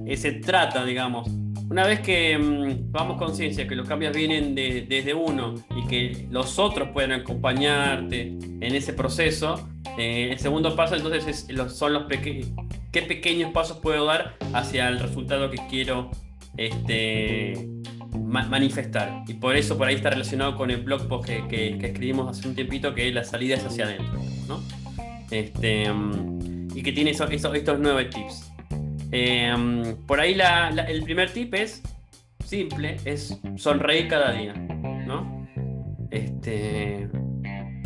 eh, 0.06 0.18
se 0.18 0.34
trata, 0.34 0.86
digamos. 0.86 1.30
Una 1.70 1.86
vez 1.86 2.02
que 2.02 2.38
mm, 2.38 2.92
tomamos 2.92 3.18
conciencia 3.18 3.68
que 3.68 3.76
los 3.76 3.88
cambios 3.88 4.14
vienen 4.16 4.54
desde 4.54 5.14
uno 5.14 5.56
y 5.76 5.88
que 5.88 6.28
los 6.30 6.60
otros 6.60 6.90
pueden 6.90 7.14
acompañarte 7.14 8.22
en 8.22 8.76
ese 8.76 8.94
proceso, 8.94 9.70
eh, 9.98 10.30
el 10.32 10.40
segundo 10.40 10.76
paso 10.76 10.96
entonces 10.96 11.48
son 11.70 11.94
los 11.94 12.04
pequeños, 12.04 12.50
qué 12.92 13.04
pequeños 13.04 13.52
pasos 13.52 13.78
puedo 13.78 14.06
dar 14.06 14.36
hacia 14.54 14.90
el 14.90 15.00
resultado 15.00 15.50
que 15.50 15.60
quiero 15.70 16.12
este, 16.58 17.54
manifestar. 18.32 19.24
Y 19.28 19.34
por 19.34 19.56
eso 19.56 19.78
por 19.78 19.88
ahí 19.88 19.96
está 19.96 20.10
relacionado 20.10 20.56
con 20.56 20.72
el 20.72 20.82
blog 20.82 21.08
post 21.08 21.30
que, 21.50 21.78
escribimos 21.82 22.30
hace 22.30 22.48
un 22.48 22.56
tiempito, 22.56 22.96
que 22.96 23.12
la 23.12 23.24
salida 23.24 23.56
es 23.56 23.66
hacia 23.66 23.86
adentro. 23.86 24.22
¿no? 24.48 24.62
Este, 25.30 25.92
mm, 25.92 26.70
y 26.76 26.82
que 26.82 26.92
tiene 26.92 27.12
estos 27.12 27.80
nueve 27.80 28.06
tips. 28.06 28.52
Em, 29.12 29.96
por 30.08 30.20
ahí 30.20 30.38
el 30.88 31.04
primer 31.04 31.32
tip 31.32 31.54
es 31.54 31.84
simple, 32.46 32.98
es 33.06 33.40
sonreír 33.58 34.08
cada 34.08 34.32
día. 34.32 34.54
¿no? 34.54 35.48
Este, 36.10 37.10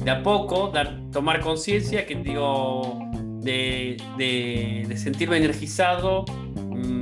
de 0.03 0.11
a 0.11 0.21
poco, 0.21 0.69
dar, 0.69 0.99
tomar 1.11 1.39
conciencia 1.39 2.05
que 2.05 2.15
digo, 2.15 2.99
de, 3.41 3.97
de 4.17 4.97
sentirme 4.97 5.37
energizado 5.37 6.25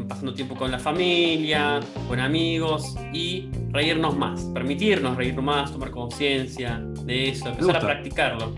pasando 0.08 0.34
tiempo 0.34 0.56
con 0.56 0.72
la 0.72 0.80
familia, 0.80 1.80
con 2.08 2.20
amigos 2.20 2.96
y 3.14 3.50
reírnos 3.70 4.18
más, 4.18 4.42
permitirnos 4.54 5.18
reírnos 5.18 5.44
más, 5.44 5.72
tomar 5.72 5.92
conciencia 5.92 6.84
de 7.06 7.30
eso, 7.30 7.50
empezar 7.50 7.78
a 7.78 7.80
practicarlo. 7.80 8.56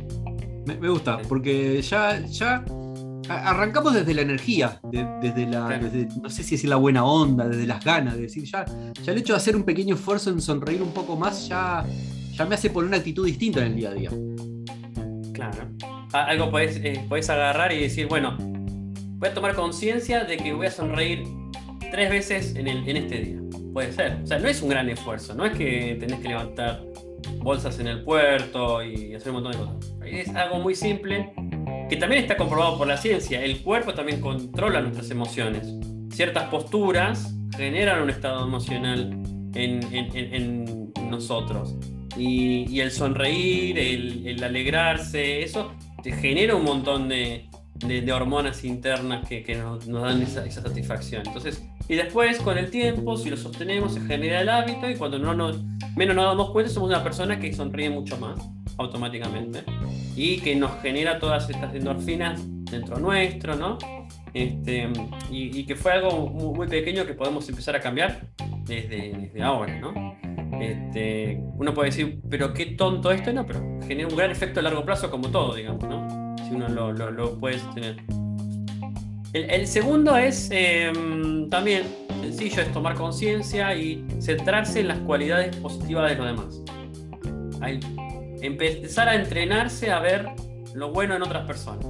Me, 0.66 0.90
gusta, 0.90 1.20
porque 1.30 1.82
ya, 1.82 2.26
ya 2.26 2.66
arrancamos 3.30 3.94
desde 3.94 4.14
la 4.14 4.22
energía, 4.22 4.80
desde 5.22 5.46
la, 5.48 5.80
no 6.22 6.30
sé 6.30 6.44
si 6.44 6.56
es 6.56 6.64
la 6.64 6.76
buena 6.76 7.06
onda, 7.06 7.48
desde 7.48 7.68
las 7.68 7.84
ganas, 7.84 8.16
de 8.16 8.24
decir, 8.24 8.44
ya, 8.46 8.66
ya 9.04 9.12
el 9.12 9.20
hecho 9.20 9.34
de 9.34 9.38
hacer 9.38 9.56
un 9.56 9.64
pequeño 9.64 9.96
esfuerzo 9.96 10.32
en 10.32 10.42
sonreír 10.42 10.82
un 10.82 10.92
poco 10.92 11.16
más 11.16 11.48
ya, 11.48 11.86
ya 12.34 12.46
me 12.46 12.56
hace 12.56 12.70
poner 12.70 12.88
una 12.88 12.98
actitud 12.98 13.26
distinta 13.26 13.62
en 13.62 13.68
el 13.68 13.76
día 13.76 13.90
a 13.90 13.94
día. 13.94 14.10
Claro. 15.34 15.70
Algo 16.14 16.50
puedes, 16.50 16.78
eh, 16.78 17.06
puedes 17.10 17.30
agarrar 17.30 17.72
y 17.74 17.82
decir, 17.82 18.08
bueno, 18.08 18.38
voy 19.18 19.30
a 19.30 19.34
tomar 19.34 19.56
conciencia 19.56 20.24
de 20.24 20.38
que 20.38 20.54
voy 20.54 20.68
a 20.68 20.72
sonreír 20.72 21.24
tres 21.92 22.10
veces 22.10 22.56
en, 22.56 22.68
el, 22.68 22.88
en 22.88 22.98
este 22.98 23.20
día. 23.20 23.40
Puede 23.74 23.92
ser. 23.92 24.20
O 24.24 24.28
sea, 24.28 24.40
no 24.40 24.48
es 24.48 24.62
un 24.62 24.70
gran 24.70 24.90
esfuerzo. 24.90 25.34
No 25.34 25.46
es 25.46 25.58
que 25.58 25.98
tenés 26.00 26.20
que 26.20 26.30
levantar 26.30 26.84
bolsas 27.38 27.80
en 27.80 27.88
el 27.88 28.04
puerto 28.04 28.84
y 28.84 29.14
hacer 29.16 29.32
un 29.32 29.42
montón 29.42 29.52
de 29.54 29.58
cosas. 29.58 29.96
Es 30.06 30.30
algo 30.36 30.60
muy 30.60 30.76
simple 30.76 31.34
que 31.90 31.98
también 31.98 32.22
está 32.22 32.38
comprobado 32.38 32.78
por 32.78 32.88
la 32.88 32.98
ciencia. 32.98 33.44
El 33.44 33.62
cuerpo 33.62 33.94
también 33.94 34.22
controla 34.22 34.82
nuestras 34.82 35.10
emociones. 35.12 35.68
Ciertas 36.10 36.50
posturas 36.50 37.36
generan 37.56 38.02
un 38.04 38.10
estado 38.10 38.46
emocional 38.46 39.12
en, 39.54 39.82
en, 39.94 40.94
nosotros. 41.10 41.76
Y, 42.18 42.66
y, 42.70 42.80
el 42.80 42.92
sonreír, 42.92 43.78
el, 43.78 44.28
el, 44.28 44.44
alegrarse, 44.44 45.44
eso 45.44 45.74
te 46.02 46.12
genera 46.14 46.56
un 46.56 46.64
montón 46.64 47.10
de, 47.10 47.50
de, 47.76 48.12
hormonas 48.14 48.64
internas 48.64 49.28
que, 49.28 49.44
que 49.44 49.56
nos, 49.56 49.86
dan 49.86 50.22
esa, 50.22 50.46
esa, 50.46 50.62
satisfacción. 50.62 51.24
Entonces, 51.26 51.64
y 51.88 51.96
después 51.96 52.40
con 52.40 52.58
el 52.58 52.70
tiempo, 52.70 53.18
si 53.18 53.30
lo 53.30 53.38
sostenemos, 53.38 53.94
se 53.94 54.02
genera 54.02 54.42
el 54.42 54.50
hábito 54.50 54.90
y 54.90 54.96
cuando 54.96 55.20
no 55.20 55.34
nos, 55.34 55.62
menos 55.96 56.16
nos 56.16 56.26
damos 56.26 56.52
cuenta, 56.52 56.72
somos 56.72 56.90
una 56.90 57.04
persona 57.04 57.40
que 57.40 57.54
sonríe 57.54 57.90
mucho 57.90 58.18
más 58.18 58.40
automáticamente 58.78 59.64
y 60.16 60.38
que 60.40 60.56
nos 60.56 60.82
genera 60.82 61.20
todas 61.20 61.50
estas 61.50 61.74
endorfinas 61.76 62.42
dentro 62.72 62.98
nuestro, 62.98 63.56
¿no? 63.56 63.78
Este, 64.34 64.90
y, 65.32 65.60
y, 65.60 65.66
que 65.66 65.76
fue 65.76 65.94
algo 65.94 66.28
muy, 66.28 66.68
pequeño 66.68 67.06
que 67.06 67.14
podemos 67.14 67.48
empezar 67.48 67.76
a 67.76 67.80
cambiar 67.80 68.28
desde, 68.66 69.14
desde 69.14 69.42
ahora, 69.42 69.80
¿no? 69.80 69.94
Este, 70.60 71.42
uno 71.58 71.74
puede 71.74 71.90
decir, 71.90 72.20
pero 72.30 72.54
qué 72.54 72.66
tonto 72.68 73.12
esto, 73.12 73.32
no, 73.32 73.46
pero 73.46 73.62
genera 73.88 74.10
un 74.10 74.16
gran 74.16 74.32
efecto 74.32 74.60
a 74.60 74.64
largo 74.64 74.84
plazo 74.84 75.10
como 75.10 75.30
todo, 75.30 75.56
digamos, 75.56 75.84
¿no? 75.88 76.25
Si 76.48 76.56
uno 76.56 76.68
lo, 76.70 77.38
puede 77.38 77.60
sostener. 77.60 77.98
El, 79.34 79.68
segundo 79.68 80.16
es 80.16 80.50
em, 80.52 81.50
también 81.50 81.84
sencillo, 82.22 82.62
es 82.62 82.72
tomar 82.72 82.96
conciencia 82.96 83.76
y 83.76 84.06
centrarse 84.20 84.80
en 84.80 84.88
las 84.88 85.00
cualidades 85.00 85.56
positivas 85.58 86.10
de 86.10 86.16
los 86.16 86.26
demás. 86.28 86.62
empezar 88.42 89.10
a 89.10 89.16
entrenarse 89.16 89.92
a 89.92 90.00
ver 90.00 90.30
lo 90.74 90.92
bueno 90.92 91.16
en 91.16 91.24
otras 91.24 91.46
personas. 91.46 91.86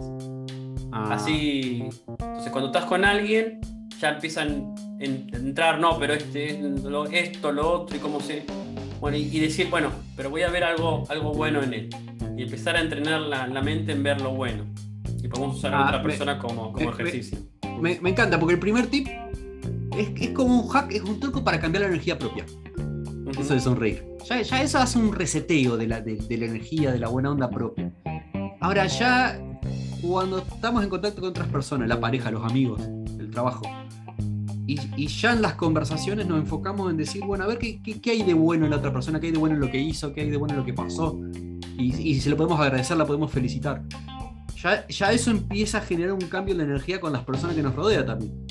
Ah. 0.91 1.09
Así, 1.11 1.83
entonces 2.07 2.51
cuando 2.51 2.67
estás 2.67 2.85
con 2.85 3.05
alguien, 3.05 3.59
ya 3.99 4.09
empiezan 4.09 4.73
a 4.99 5.03
entrar, 5.03 5.79
no, 5.79 5.99
pero 5.99 6.13
este, 6.13 6.61
esto, 7.11 7.51
lo 7.51 7.71
otro, 7.71 7.97
y 7.97 7.99
cómo 7.99 8.19
se. 8.19 8.45
Bueno, 8.99 9.17
y, 9.17 9.39
decir, 9.39 9.69
bueno, 9.69 9.91
pero 10.15 10.29
voy 10.29 10.43
a 10.43 10.49
ver 10.49 10.63
algo, 10.63 11.03
algo 11.09 11.33
bueno 11.33 11.61
en 11.61 11.73
él 11.73 11.89
y 12.37 12.43
empezar 12.43 12.75
a 12.75 12.81
entrenar 12.81 13.21
la, 13.21 13.61
mente 13.61 13.91
en 13.91 14.03
ver 14.03 14.21
lo 14.21 14.31
bueno. 14.31 14.65
Y 15.23 15.27
podemos 15.27 15.57
usar 15.57 15.73
a 15.73 15.79
ah, 15.79 15.87
otra 15.87 16.03
persona 16.03 16.37
como, 16.37 16.71
como 16.71 16.91
ejercicio. 16.91 17.37
Me, 17.79 17.93
encanta, 17.93 18.39
porque 18.39 18.53
el 18.55 18.59
primer 18.59 18.87
tip 18.87 19.07
es, 19.97 20.09
es, 20.21 20.29
como 20.31 20.61
un 20.61 20.67
hack, 20.69 20.91
es 20.91 21.01
un 21.01 21.19
truco 21.19 21.43
para 21.43 21.59
cambiar 21.59 21.83
la 21.83 21.89
energía 21.89 22.17
propia. 22.17 22.45
Eso 23.39 23.53
de 23.53 23.59
sonreír. 23.59 24.05
Ya, 24.25 24.41
ya, 24.41 24.61
eso 24.61 24.79
hace 24.79 24.97
un 24.97 25.13
reseteo 25.13 25.77
de 25.77 25.87
la, 25.87 26.01
de, 26.01 26.17
la 26.37 26.45
energía, 26.45 26.91
de 26.91 26.99
la 26.99 27.09
buena 27.09 27.31
onda 27.31 27.49
propia. 27.49 27.91
Ahora 28.59 28.87
ya, 28.87 29.39
cuando 30.01 30.39
estamos 30.39 30.83
en 30.83 30.89
contacto 30.89 31.21
con 31.21 31.29
otras 31.29 31.47
personas, 31.47 31.87
la 31.87 31.99
pareja, 31.99 32.31
los 32.31 32.43
amigos, 32.43 32.81
el 33.19 33.29
trabajo, 33.29 33.63
y, 34.67 34.79
y, 34.95 35.07
ya 35.07 35.33
en 35.33 35.43
las 35.43 35.53
conversaciones 35.53 36.25
nos 36.25 36.39
enfocamos 36.39 36.89
en 36.89 36.97
decir, 36.97 37.23
bueno, 37.23 37.43
a 37.43 37.47
ver 37.47 37.59
qué, 37.59 37.81
qué, 37.83 38.01
qué, 38.01 38.11
hay 38.11 38.23
de 38.23 38.33
bueno 38.33 38.65
en 38.65 38.71
la 38.71 38.77
otra 38.77 38.91
persona, 38.91 39.19
qué 39.19 39.27
hay 39.27 39.31
de 39.31 39.37
bueno 39.37 39.55
en 39.55 39.61
lo 39.61 39.69
que 39.69 39.79
hizo, 39.79 40.11
qué 40.11 40.21
hay 40.21 40.31
de 40.31 40.37
bueno 40.37 40.55
en 40.55 40.59
lo 40.61 40.65
que 40.65 40.73
pasó, 40.73 41.19
y, 41.77 42.09
y 42.09 42.19
si 42.19 42.29
lo 42.29 42.37
podemos 42.37 42.59
agradecer, 42.59 42.97
la 42.97 43.05
podemos 43.05 43.31
felicitar. 43.31 43.81
Ya, 44.61 44.87
ya, 44.87 45.11
eso 45.11 45.31
empieza 45.31 45.77
a 45.77 45.81
generar 45.81 46.13
un 46.13 46.27
cambio 46.27 46.53
en 46.53 46.59
la 46.59 46.63
energía 46.63 46.99
con 46.99 47.13
las 47.13 47.23
personas 47.23 47.55
que 47.55 47.61
nos 47.61 47.75
rodean 47.75 48.05
también. 48.05 48.45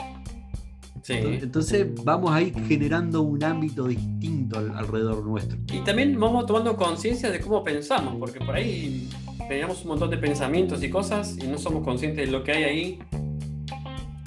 Sí. 1.04 1.12
Entonces 1.12 1.86
vamos 2.02 2.32
a 2.32 2.40
ir 2.40 2.54
generando 2.66 3.20
un 3.20 3.44
ámbito 3.44 3.86
distinto 3.86 4.58
alrededor 4.58 5.22
nuestro. 5.22 5.58
Y 5.70 5.80
también 5.80 6.18
vamos 6.18 6.46
tomando 6.46 6.74
conciencia 6.76 7.30
de 7.30 7.40
cómo 7.40 7.62
pensamos, 7.62 8.16
porque 8.18 8.40
por 8.40 8.54
ahí 8.54 9.10
teníamos 9.46 9.82
un 9.82 9.88
montón 9.88 10.08
de 10.08 10.16
pensamientos 10.16 10.82
y 10.82 10.88
cosas 10.88 11.36
y 11.38 11.46
no 11.46 11.58
somos 11.58 11.84
conscientes 11.84 12.24
de 12.24 12.32
lo 12.32 12.42
que 12.42 12.52
hay 12.52 12.64
ahí. 12.64 12.98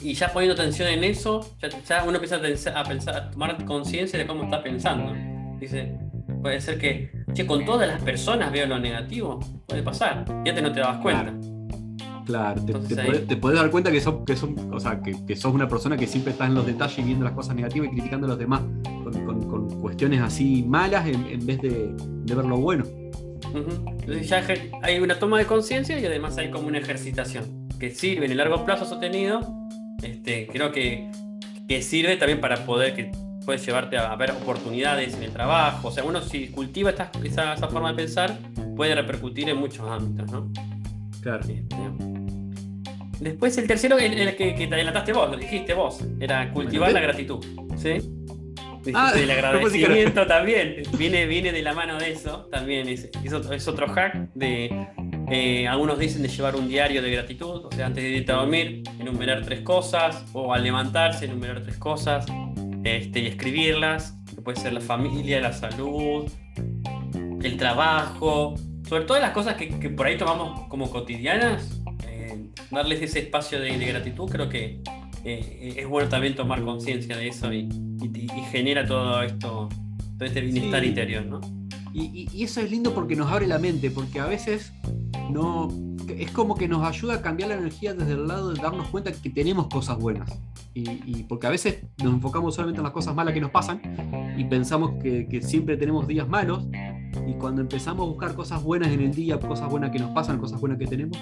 Y 0.01 0.13
ya 0.13 0.32
poniendo 0.32 0.54
atención 0.54 0.88
en 0.89 1.04
eso, 1.04 1.56
ya, 1.88 2.04
uno 2.04 2.13
empieza 2.13 2.36
a, 2.36 2.84
pensar, 2.84 3.16
a 3.16 3.32
tomar 3.32 3.66
conciencia 3.66 4.20
de 4.20 4.27
cómo 4.27 4.44
está 4.44 4.62
pensando. 4.62 5.13
Dice, 5.60 5.98
puede 6.44 6.62
ser 6.62 6.77
que 6.77 7.12
che, 7.38 7.46
con 7.46 7.65
todas 7.65 7.88
las 7.88 8.01
personas 8.01 8.51
veo 8.51 8.65
lo 8.65 8.79
negativo. 8.79 9.39
Puede 9.67 9.84
pasar. 9.84 10.25
Ya 10.44 10.56
te 10.56 10.62
no 10.62 10.72
te 10.72 10.79
das 10.79 10.98
cuenta. 10.98 11.34
Claro, 12.25 12.62
te, 12.62 13.38
puedes 13.38 13.58
dar 13.58 13.72
cuenta 13.72 13.89
que 13.89 14.01
sos, 14.01 14.15
que, 14.25 14.34
o 14.34 14.79
sea, 14.82 15.01
que, 15.01 15.36
sos 15.38 15.53
una 15.53 15.70
persona 15.70 15.96
que 15.96 16.08
siempre 16.08 16.34
está 16.34 16.46
en 16.46 16.56
los 16.56 16.65
detalles 16.65 17.06
viendo 17.06 17.24
las 17.24 17.34
cosas 17.34 17.56
negativas 17.56 17.88
y 17.88 17.91
criticando 17.91 18.27
a 18.27 18.32
los 18.32 18.38
demás 18.38 18.62
con, 19.24 19.70
cuestiones 19.79 20.20
así 20.20 20.65
malas 20.67 21.08
en, 21.08 21.46
vez 21.46 21.62
de, 21.62 21.96
ver 22.25 22.46
lo 22.46 22.58
bueno. 22.58 22.84
Entonces 23.53 24.27
ya 24.27 24.46
hay 24.82 25.00
una 25.00 25.17
toma 25.20 25.38
de 25.38 25.46
conciencia 25.46 25.98
y 25.98 26.06
además 26.06 26.38
hay 26.38 26.51
como 26.51 26.67
una 26.67 26.79
ejercitación 26.79 27.70
que 27.79 27.91
sirve 27.91 28.25
en 28.25 28.32
el 28.32 28.38
largo 28.38 28.65
plazo 28.65 28.84
sostenido. 28.84 29.39
Este, 30.03 30.48
creo 30.48 30.74
que, 30.74 31.10
que 31.70 31.82
sirve 31.82 32.17
también 32.17 32.41
para 32.41 32.65
poder 32.65 32.94
que 32.94 33.12
puede 33.48 33.60
llevarte 33.60 33.98
a 33.98 34.13
ver 34.18 34.32
oportunidades 34.32 35.16
en 35.16 35.24
el 35.24 35.32
trabajo. 35.32 35.88
O 35.88 35.92
sea, 35.92 36.04
uno 36.04 36.22
si 36.22 36.50
cultiva 36.50 36.89
esta, 36.89 37.10
esa, 37.24 37.56
forma 37.56 37.92
de 37.92 37.96
pensar, 37.96 38.38
puede 38.75 38.94
repercutir 38.94 39.48
en 39.48 39.56
muchos 39.56 39.89
ámbitos, 39.89 40.30
¿no? 40.30 40.51
Claro. 41.22 41.39
Este, 41.39 41.63
después 43.22 43.58
el 43.58 43.66
tercero, 43.66 43.98
el, 44.00 44.20
el 44.20 44.36
que, 44.36 44.51
te 44.51 44.66
adelantaste 44.66 45.13
vos, 45.13 45.32
lo 45.32 45.38
dijiste 45.38 45.74
vos, 45.74 46.01
era 46.20 46.51
cultivar 46.51 46.92
la 46.92 47.00
gratitud. 47.00 47.38
¿Sí? 47.77 48.00
Ah, 48.94 49.13
el 49.16 49.32
agradecimiento 49.38 50.27
también 50.27 50.84
viene, 50.98 51.25
viene 51.25 51.54
de 51.54 51.62
la 51.62 51.74
mano 51.74 51.98
de 51.98 52.12
eso, 52.12 52.50
también 52.51 52.89
es, 52.89 53.10
es, 53.24 53.68
otro, 53.68 53.88
hack 53.88 54.30
de, 54.34 54.88
Eh, 55.32 55.68
algunos 55.70 55.98
dicen 55.98 56.22
de 56.22 56.27
llevar 56.27 56.58
un 56.58 56.68
diario 56.68 57.01
de 57.01 57.12
gratitud, 57.12 57.66
o 57.66 57.72
sea, 57.72 57.86
antes 57.86 58.04
de 58.04 58.10
irte 58.10 58.32
a 58.34 58.36
dormir, 58.36 58.84
enumerar 59.00 59.42
tres 59.46 59.62
cosas, 59.62 60.25
o 60.34 60.54
al 60.54 60.63
levantarse, 60.63 61.25
enumerar 61.25 61.63
tres 61.63 61.77
cosas 61.77 62.25
este, 62.84 63.22
y 63.22 63.28
escribirlas, 63.28 64.18
que 64.34 64.42
puede 64.42 64.60
ser 64.60 64.74
la 64.74 64.82
familia, 64.82 65.42
la 65.42 65.54
salud, 65.54 66.30
el 67.42 67.58
trabajo, 67.58 68.56
sobre 68.88 69.06
todo 69.06 69.20
las 69.20 69.32
cosas 69.32 69.56
que, 69.56 69.68
por 69.90 70.08
ahí 70.08 70.18
tomamos 70.18 70.68
como 70.68 70.90
cotidianas, 70.90 71.82
eh, 72.08 72.50
darles 72.72 73.02
ese 73.02 73.20
espacio 73.20 73.60
de, 73.60 73.78
gratitud, 73.78 74.30
creo 74.30 74.50
que 74.50 74.82
eh, 75.24 75.74
es 75.78 75.88
bueno 75.88 76.10
también 76.10 76.36
tomar 76.36 76.64
conciencia 76.64 77.18
de 77.18 77.28
eso 77.28 77.52
y, 77.52 77.70
genera 78.52 78.86
todo 78.86 79.22
esto, 79.24 79.68
todo 80.18 80.28
este 80.28 80.42
bienestar 80.42 80.84
interior, 80.86 81.26
¿no? 81.26 81.42
Y, 81.94 82.44
eso 82.44 82.62
es 82.62 82.70
lindo 82.70 82.94
porque 82.94 83.16
nos 83.16 83.32
abre 83.32 83.48
la 83.48 83.60
mente, 83.60 83.90
porque 83.92 84.20
a 84.20 84.26
veces 84.26 84.72
no. 85.30 85.68
Es 86.08 86.32
como 86.32 86.56
que 86.56 86.68
nos 86.68 86.88
ayuda 86.88 87.16
a 87.16 87.22
cambiar 87.22 87.50
la 87.50 87.56
energía 87.56 87.94
desde 87.94 88.14
el 88.14 88.28
lado 88.28 88.54
de 88.54 88.62
darnos 88.62 88.88
cuenta 88.88 89.12
que 89.12 89.30
tenemos 89.30 89.68
cosas 89.68 89.98
buenas. 89.98 90.30
Y, 90.80 91.24
porque 91.24 91.48
a 91.48 91.50
veces 91.50 91.84
nos 92.04 92.14
enfocamos 92.14 92.54
solamente 92.54 92.80
en 92.80 92.84
las 92.84 92.94
cosas 92.94 93.16
malas 93.16 93.34
que 93.34 93.42
nos 93.42 93.50
pasan 93.50 93.82
y 94.38 94.44
pensamos 94.46 94.92
que, 95.02 95.28
que 95.28 95.42
siempre 95.42 95.76
tenemos 95.78 96.08
días 96.08 96.28
malos. 96.28 96.68
Y 97.28 97.34
cuando 97.34 97.62
empezamos 97.62 98.06
a 98.06 98.10
buscar 98.10 98.36
cosas 98.36 98.64
buenas 98.64 98.90
en 98.90 99.02
el 99.02 99.12
día, 99.12 99.40
cosas 99.40 99.70
buenas 99.70 99.90
que 99.92 100.00
nos 100.00 100.12
pasan, 100.12 100.38
cosas 100.38 100.60
buenas 100.60 100.78
que 100.78 100.86
tenemos, 100.86 101.18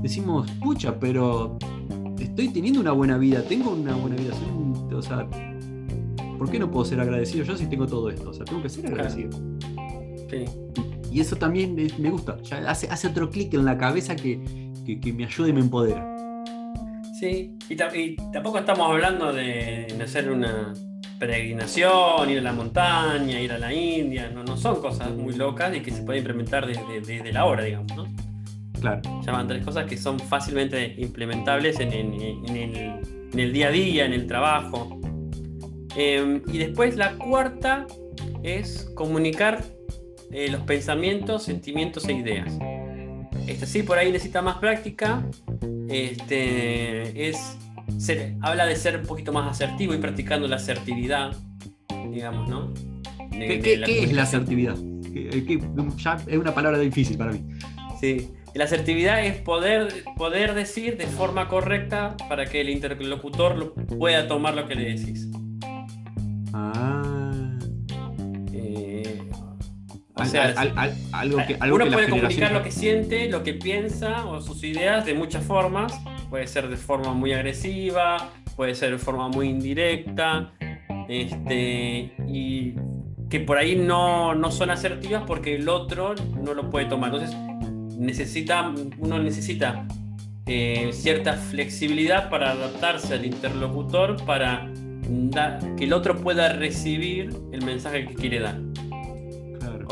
decimos, 0.00 0.50
pucha, 0.62 0.98
pero 0.98 1.58
estoy 2.18 2.48
teniendo 2.48 2.80
una 2.80 2.92
buena 2.92 3.18
vida, 3.18 3.42
tengo 3.42 3.70
una 3.70 3.94
buena 3.94 4.16
vida. 4.16 4.34
o 4.94 5.02
sea, 5.02 5.28
¿por 6.38 6.50
qué 6.50 6.58
no 6.58 6.70
puedo 6.70 6.84
ser 6.84 7.00
agradecido 7.00 7.44
yo 7.44 7.56
si 7.56 7.66
tengo 7.66 7.86
todo 7.86 8.08
esto? 8.08 8.30
O 8.30 8.32
sea, 8.32 8.44
tengo 8.44 8.62
que 8.62 8.68
ser 8.68 8.86
agradecido. 8.86 9.30
Y 11.10 11.20
eso 11.20 11.36
también 11.36 11.76
me 11.98 12.10
gusta, 12.10 12.36
hace, 12.66 12.88
hace 12.88 13.08
otro 13.08 13.30
clic 13.30 13.54
en 13.54 13.64
la 13.64 13.78
cabeza 13.78 14.16
que, 14.16 14.38
me 15.14 15.24
ayuda 15.24 15.48
y 15.48 15.52
me 15.52 15.60
empodera. 15.60 16.15
Sí, 17.18 17.56
y, 17.70 17.76
tampoco 17.76 18.58
estamos 18.58 18.90
hablando 18.90 19.32
de, 19.32 19.86
hacer 20.04 20.30
una 20.30 20.74
peregrinación, 21.18 22.28
ir 22.28 22.38
a 22.40 22.42
la 22.42 22.52
montaña, 22.52 23.40
ir 23.40 23.52
a 23.52 23.58
la 23.58 23.72
India, 23.72 24.30
no, 24.30 24.44
no 24.44 24.58
son 24.58 24.82
cosas 24.82 25.12
muy 25.12 25.34
locas 25.34 25.74
y 25.74 25.80
que 25.80 25.90
se 25.90 26.02
pueden 26.02 26.20
implementar 26.20 26.66
desde, 26.66 27.32
la 27.32 27.46
hora, 27.46 27.64
digamos, 27.64 27.96
¿no? 27.96 28.06
Claro. 28.78 29.00
Llaman 29.24 29.48
tres 29.48 29.64
cosas 29.64 29.86
que 29.86 29.96
son 29.96 30.20
fácilmente 30.20 30.94
implementables 30.98 31.80
en, 31.80 31.92
el, 31.94 33.52
día 33.52 33.68
a 33.68 33.70
día, 33.70 34.04
en 34.04 34.12
el 34.12 34.26
trabajo. 34.26 35.00
Em, 35.96 36.42
y 36.52 36.58
después 36.58 36.96
la 36.96 37.14
cuarta 37.14 37.86
es 38.42 38.90
comunicar 38.94 39.64
eh, 40.30 40.50
los 40.50 40.60
pensamientos, 40.62 41.44
sentimientos 41.44 42.06
e 42.08 42.12
ideas. 42.12 42.58
Este, 43.46 43.64
sí, 43.64 43.82
por 43.82 43.96
ahí 43.96 44.12
necesita 44.12 44.42
más 44.42 44.58
práctica. 44.58 45.24
Este, 45.88 47.28
es, 47.28 47.58
habla 48.40 48.66
de 48.66 48.76
ser 48.76 48.98
un 48.98 49.06
poquito 49.06 49.32
más 49.32 49.50
asertivo 49.50 49.94
y 49.94 49.98
practicando 49.98 50.48
la 50.48 50.56
asertividad, 50.56 51.36
digamos, 52.10 52.48
¿no? 52.48 52.72
¿Qué, 53.30 53.80
es 54.02 54.12
la 54.12 54.22
asertividad? 54.22 54.76
ya 55.96 56.16
es 56.26 56.36
una 56.36 56.54
palabra 56.54 56.78
difícil 56.78 57.16
para 57.16 57.32
mí. 57.32 57.42
Sí, 58.00 58.30
la 58.54 58.64
asertividad 58.64 59.24
es 59.24 59.36
poder, 59.36 59.88
poder 60.16 60.54
decir 60.54 60.96
de 60.96 61.06
forma 61.06 61.48
correcta 61.48 62.16
para 62.28 62.46
que 62.46 62.60
el 62.60 62.70
interlocutor 62.70 63.74
pueda 63.98 64.28
tomar 64.28 64.54
lo 64.54 64.66
que 64.66 64.74
le 64.74 64.94
decís. 64.94 65.28
Algo 71.12 71.38
que, 71.46 71.58
uno 71.70 71.86
puede 71.90 72.08
comunicar 72.08 72.52
lo 72.52 72.62
que 72.62 72.70
siente, 72.70 73.28
lo 73.28 73.42
que 73.42 73.54
piensa 73.54 74.26
o 74.26 74.40
sus 74.40 74.62
ideas 74.64 75.04
de 75.06 75.14
muchas 75.14 75.44
formas. 75.44 75.92
Puede 76.30 76.46
ser 76.46 76.68
de 76.68 76.76
forma 76.76 77.12
muy 77.12 77.32
agresiva, 77.32 78.30
puede 78.56 78.74
ser 78.74 78.92
de 78.92 78.98
forma 78.98 79.28
muy 79.28 79.48
indirecta, 79.48 80.52
este, 81.08 82.12
y 82.28 82.74
que 83.28 83.40
por 83.40 83.58
ahí 83.58 83.76
no, 83.76 84.34
no 84.34 84.50
son 84.50 84.70
asertivas 84.70 85.24
porque 85.26 85.56
el 85.56 85.68
otro 85.68 86.14
no 86.42 86.54
lo 86.54 86.70
puede 86.70 86.86
tomar. 86.86 87.12
Entonces, 87.12 87.36
necesita, 87.96 88.72
uno 88.98 89.18
necesita 89.18 89.86
eh, 90.46 90.90
cierta 90.92 91.34
flexibilidad 91.34 92.30
para 92.30 92.52
adaptarse 92.52 93.14
al 93.14 93.26
interlocutor 93.26 94.16
para 94.24 94.70
que 95.76 95.84
el 95.84 95.92
otro 95.92 96.16
pueda 96.16 96.52
recibir 96.52 97.34
el 97.52 97.64
mensaje 97.64 98.06
que 98.06 98.14
quiere 98.14 98.40
dar. 98.40 98.60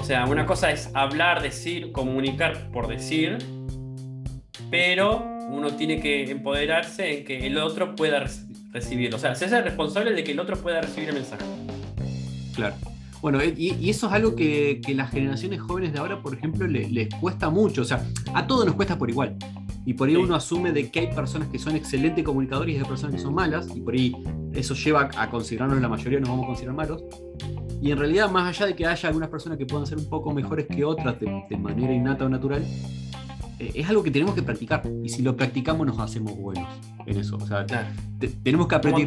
O 0.05 0.07
sea, 0.07 0.27
una 0.27 0.45
cosa 0.45 0.71
es 0.71 0.91
hablar, 0.93 1.41
decir, 1.41 1.91
comunicar 1.91 2.71
por 2.73 2.89
decir, 2.89 3.39
pero 4.71 5.25
uno 5.49 5.77
tiene 5.77 5.99
que 5.99 6.31
empoderarse 6.31 7.21
en 7.21 7.25
que 7.25 7.47
el 7.47 7.57
otro 7.57 7.97
pueda 7.97 8.23
recibirlo. 8.71 9.17
O 9.17 9.19
sea, 9.19 9.35
ser 9.35 9.65
responsable 9.65 10.13
de 10.13 10.23
que 10.23 10.33
el 10.33 10.41
otro 10.41 10.59
pueda 10.59 10.83
recibir 10.83 11.09
el 11.09 11.15
mensaje. 11.15 11.47
Claro. 12.55 12.75
Bueno, 13.23 13.43
y, 13.43 13.89
eso 13.89 14.09
es 14.09 14.13
algo 14.13 14.37
que, 14.37 14.83
las 14.95 15.11
generaciones 15.11 15.63
jóvenes 15.63 15.95
de 15.95 16.01
ahora, 16.01 16.21
por 16.21 16.35
ejemplo, 16.35 16.67
les, 16.67 17.09
cuesta 17.15 17.49
mucho. 17.49 17.81
O 17.81 17.87
sea, 17.87 18.05
a 18.35 18.47
todos 18.47 18.67
nos 18.67 18.75
cuesta 18.75 18.99
por 18.99 19.09
igual. 19.09 19.35
Y 19.87 19.95
por 19.95 20.11
ahí 20.11 20.17
uno 20.17 20.35
asume 20.35 20.73
de 20.73 20.91
que 20.91 21.01
hay 21.01 21.15
personas 21.15 21.49
que 21.49 21.59
son 21.59 21.77
excelentes 21.77 22.23
comunicadores 22.23 22.75
y 22.75 22.79
hay 22.79 22.85
personas 22.85 23.17
que 23.17 23.23
son 23.23 23.33
malas. 23.35 23.75
Y 23.75 23.81
por 23.81 23.95
ahí 23.95 24.15
eso 24.53 24.75
lleva 24.75 25.09
a 25.17 25.31
considerarnos 25.31 25.81
la 25.81 25.89
mayoría, 25.89 26.21
nos 26.21 26.29
vamos 26.29 26.45
a 26.45 26.47
considerar 26.49 26.75
malos. 26.75 27.03
Y 27.85 27.93
en 27.93 27.99
realidad, 27.99 28.31
más 28.31 28.49
allá 28.49 28.65
de 28.69 28.75
que 28.75 28.87
haya 28.87 29.09
algunas 29.11 29.29
personas 29.29 29.59
que 29.59 29.67
puedan 29.67 29.87
ser 29.87 29.99
un 29.99 30.09
poco 30.09 30.33
mejores 30.33 30.67
que 30.67 30.87
otras 30.87 31.21
de, 31.21 31.57
manera 31.59 31.93
innata 31.93 32.25
o 32.25 32.31
natural, 32.31 32.65
eh, 33.59 33.73
es 33.75 33.87
algo 33.87 34.03
que 34.03 34.11
tenemos 34.11 34.35
que 34.35 34.43
practicar. 34.43 34.83
Y 35.03 35.11
si 35.11 35.21
lo 35.21 35.37
practicamos, 35.37 35.87
nos 35.87 35.99
hacemos 35.99 36.35
buenos 36.35 36.67
en 37.05 37.19
eso. 37.19 37.37
O 37.37 37.47
sea, 37.47 37.67
tenemos 38.43 38.69
que 38.69 38.75
aprender, 38.75 39.07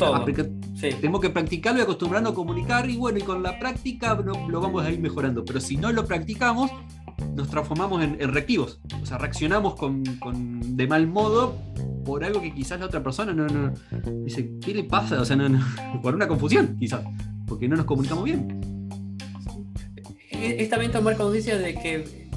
tenemos 0.79 1.21
que 1.21 1.31
practicarlo 1.31 1.79
y 1.79 1.83
acostumbrarnos 1.85 2.33
a 2.33 2.35
comunicar. 2.35 2.87
Y 2.87 2.97
bueno, 2.97 3.17
y 3.17 3.23
con 3.23 3.41
la 3.41 3.57
práctica 3.57 4.13
lo 4.13 4.61
vamos 4.61 4.85
a 4.85 4.91
ir 4.91 4.99
mejorando. 4.99 5.43
Pero 5.43 5.59
si 5.59 5.75
no 5.75 5.91
lo 5.91 6.05
practicamos, 6.05 6.69
nos 7.33 7.49
transformamos 7.49 8.03
en, 8.03 8.31
reactivos. 8.31 8.79
O 9.01 9.07
sea, 9.07 9.17
reaccionamos 9.17 9.73
con, 9.73 10.03
de 10.03 10.85
mal 10.85 11.07
modo 11.07 11.57
por 12.05 12.23
algo 12.23 12.41
que 12.41 12.53
quizás 12.53 12.79
la 12.79 12.85
otra 12.85 13.01
persona 13.01 13.33
no, 13.33 13.47
no 13.47 13.73
dice, 14.23 14.51
¿qué 14.61 14.75
le 14.75 14.83
pasa? 14.83 15.19
O 15.19 15.25
sea, 15.25 15.35
no, 15.35 15.59
por 16.03 16.13
una 16.13 16.27
confusión, 16.27 16.77
quizás 16.77 17.01
porque 17.47 17.67
no 17.67 17.75
nos 17.75 17.85
comunicamos 17.85 18.23
bien. 18.23 18.61
Es 20.31 20.69
también 20.69 20.91
tomar 20.91 21.17
conciencia 21.17 21.57
de 21.57 21.73
que 21.73 22.27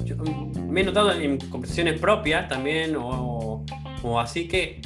me 0.67 0.81
he 0.81 0.83
notado 0.83 1.11
en 1.13 1.37
conversaciones 1.37 1.99
propias 1.99 2.47
también, 2.47 2.95
o, 2.97 3.63
así 4.19 4.47
que 4.47 4.81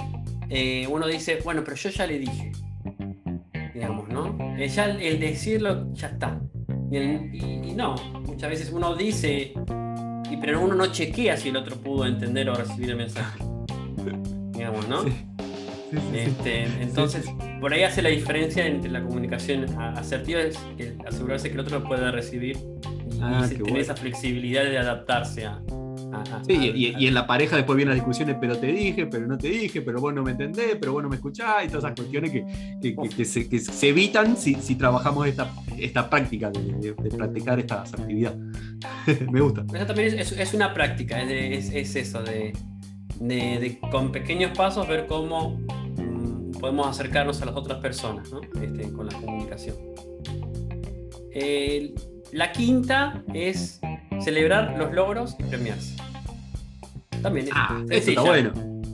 eh, 0.49 0.87
uno 0.89 1.07
dice, 1.07 1.39
bueno, 1.43 1.63
pero 1.63 1.77
yo 1.77 1.89
ya 1.89 2.05
le 2.05 2.19
dije, 2.19 2.51
digamos, 3.73 4.09
¿no? 4.09 4.37
Eh, 4.57 4.67
ya 4.67 4.85
el 4.85 5.19
decirlo 5.19 5.93
ya 5.93 6.07
está. 6.07 6.39
Y, 6.91 7.73
no, 7.75 7.95
muchas 8.25 8.49
veces 8.49 8.71
uno 8.71 8.95
dice, 8.95 9.53
y, 10.29 10.37
pero 10.37 10.61
uno 10.61 10.75
no 10.75 10.87
chequea 10.87 11.37
si 11.37 11.49
el 11.49 11.57
otro 11.57 11.77
pudo 11.77 12.05
entender 12.05 12.49
o 12.49 12.55
recibir 12.55 12.91
el 12.91 12.97
mensaje. 12.97 13.39
digamos, 14.51 14.87
¿no? 14.87 15.03
Este, 16.13 16.63
entonces, 16.81 17.25
por 17.65 17.73
ahí 17.73 17.81
hace 17.81 18.03
la 18.03 18.09
diferencia 18.09 18.63
entre 18.63 18.91
la 18.91 19.01
comunicación 19.01 19.65
asertiva, 19.79 20.39
es 20.39 20.55
asegurarse 21.07 21.47
que 21.47 21.55
el 21.55 21.61
otro 21.61 21.79
lo 21.79 21.87
pueda 21.87 22.11
recibir 22.11 22.57
y, 23.11 23.17
ah, 23.19 23.49
tener 23.49 23.77
esa 23.77 23.95
flexibilidad 23.95 24.65
de 24.65 24.77
adaptarse 24.77 25.47
a. 25.47 25.63
sí, 26.45 26.71
y, 26.75 27.07
en 27.07 27.13
la 27.15 27.25
pareja 27.25 27.55
después 27.55 27.75
vienen 27.75 27.97
las 27.97 28.05
discusiones, 28.05 28.37
pero 28.39 28.55
te 28.55 28.67
dije, 28.67 29.07
pero 29.07 29.25
no 29.25 29.35
te 29.35 29.47
dije, 29.47 29.81
pero 29.81 29.99
vos 29.99 30.13
no 30.13 30.21
me 30.21 30.33
entendés, 30.33 30.77
pero 30.79 30.93
vos 30.93 31.01
no 31.01 31.09
me 31.09 31.15
escuchás, 31.15 31.65
y 31.65 31.67
todas 31.69 31.85
esas 31.85 31.95
cuestiones 31.95 32.29
que, 32.29 33.25
se, 33.25 33.89
evitan 33.89 34.37
si, 34.37 34.75
trabajamos 34.75 35.25
esta, 35.25 35.51
esta 35.75 36.07
práctica 36.07 36.51
de, 36.51 36.93
practicar 37.17 37.57
esta 37.57 37.81
asertividad. 37.81 38.35
me 39.31 39.41
gusta. 39.41 39.65
Eso 39.73 39.87
también 39.87 40.19
es, 40.19 40.53
una 40.53 40.71
práctica, 40.71 41.19
es, 41.19 41.95
eso, 41.95 42.21
de, 42.21 42.53
con 43.89 44.11
pequeños 44.11 44.55
pasos 44.55 44.87
ver 44.87 45.07
cómo 45.07 45.57
podemos 46.59 46.87
acercarnos 46.87 47.41
a 47.41 47.45
las 47.45 47.55
otras 47.55 47.79
personas 47.79 48.29
este, 48.61 48.91
con 48.91 49.07
la 49.07 49.13
comunicación. 49.13 49.75
la 52.31 52.51
quinta 52.51 53.23
es 53.33 53.79
celebrar 54.21 54.77
los 54.77 54.93
logros 54.93 55.35
y 55.39 55.43
premiarse. 55.43 55.95
También 57.21 57.49
ah, 57.53 57.83
eso 57.89 58.09
está 58.09 58.21
bueno. 58.21 58.51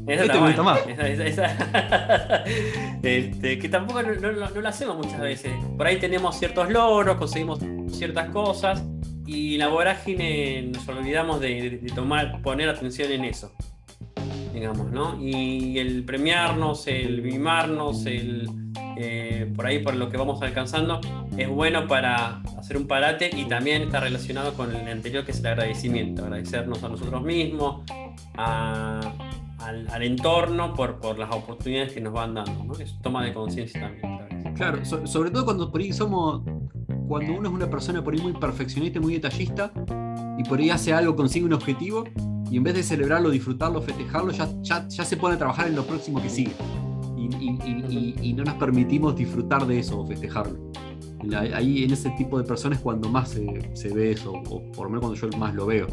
Eso 0.07 0.23
este 0.23 0.41
me 0.41 0.63
más. 0.63 0.81
Este, 3.03 3.57
que 3.57 3.69
tampoco 3.69 4.03
no, 4.03 4.31
lo 4.31 4.67
hacemos 4.67 4.95
muchas 4.97 5.19
veces. 5.19 5.51
Por 5.75 5.87
ahí 5.87 5.99
tenemos 5.99 6.37
ciertos 6.37 6.69
logros, 6.69 7.17
conseguimos 7.17 7.59
ciertas 7.91 8.29
cosas 8.29 8.83
y 9.25 9.57
la 9.57 9.69
vorágine 9.69 10.63
nos 10.63 10.87
olvidamos 10.87 11.39
de, 11.39 11.79
de 11.81 11.89
tomar, 11.89 12.41
poner 12.41 12.69
atención 12.69 13.11
en 13.11 13.25
eso 13.25 13.51
digamos, 14.53 14.91
¿no? 14.91 15.21
Y 15.21 15.77
el 15.79 16.03
premiarnos, 16.03 16.87
el 16.87 17.21
mimarnos, 17.21 18.05
el 18.05 18.49
eh, 18.97 19.51
por 19.55 19.65
ahí 19.65 19.79
por 19.79 19.95
lo 19.95 20.09
que 20.09 20.17
vamos 20.17 20.41
alcanzando, 20.41 21.01
es 21.35 21.49
bueno 21.49 21.87
para 21.87 22.41
hacer 22.57 22.77
un 22.77 22.87
parate 22.87 23.29
y 23.35 23.45
también 23.45 23.83
está 23.83 23.99
relacionado 23.99 24.53
con 24.53 24.75
el 24.75 24.87
anterior 24.87 25.25
que 25.25 25.31
es 25.31 25.39
el 25.39 25.47
agradecimiento, 25.47 26.23
agradecernos 26.23 26.83
a 26.83 26.89
nosotros 26.89 27.23
mismos, 27.23 27.83
al, 28.35 30.03
entorno 30.03 30.73
por, 30.73 30.99
por 30.99 31.17
las 31.17 31.33
oportunidades 31.33 31.93
que 31.93 32.01
nos 32.01 32.13
van 32.13 32.33
dando, 32.33 32.63
¿no? 32.63 32.73
Es 32.73 32.99
toma 33.01 33.23
de 33.23 33.33
conciencia 33.33 33.81
también. 33.81 34.53
Claro, 34.55 34.85
sobre 34.85 35.31
todo 35.31 35.45
cuando 35.45 35.71
por 35.71 35.81
ahí 35.81 35.93
somos, 35.93 36.43
cuando 37.07 37.33
uno 37.33 37.49
es 37.49 37.55
una 37.55 37.69
persona 37.69 38.03
por 38.03 38.13
ahí 38.13 38.21
muy 38.21 38.33
perfeccionista, 38.33 38.99
muy 38.99 39.13
detallista, 39.13 39.71
y 40.37 40.43
por 40.43 40.59
ahí 40.59 40.69
hace 40.69 40.93
algo, 40.93 41.15
consigue 41.15 41.45
un 41.45 41.53
objetivo, 41.53 42.03
y 42.51 42.57
en 42.57 42.63
vez 42.63 42.73
de 42.73 42.83
celebrarlo, 42.83 43.29
disfrutarlo, 43.29 43.81
festejarlo, 43.81 44.33
ya, 44.33 44.49
ya, 44.61 44.85
ya 44.85 45.05
se 45.05 45.15
pone 45.15 45.35
a 45.35 45.37
trabajar 45.37 45.67
en 45.67 45.75
lo 45.75 45.85
próximo 45.85 46.21
que 46.21 46.29
sigue. 46.29 46.51
Y, 47.39 48.33
no 48.33 48.43
nos 48.43 48.55
permitimos 48.55 49.15
disfrutar 49.15 49.65
de 49.65 49.79
eso 49.79 50.01
o 50.01 50.05
festejarlo. 50.05 50.59
Ahí 51.53 51.83
en 51.85 51.91
ese 51.91 52.09
tipo 52.11 52.37
de 52.37 52.43
personas 52.43 52.79
cuando 52.79 53.07
más 53.07 53.29
se, 53.29 53.89
ve 53.93 54.11
eso, 54.11 54.33
o 54.33 54.71
por 54.73 54.85
lo 54.85 54.89
menos 54.89 55.01
cuando 55.01 55.15
yo 55.15 55.37
más 55.37 55.55
lo 55.55 55.65
veo. 55.65 55.87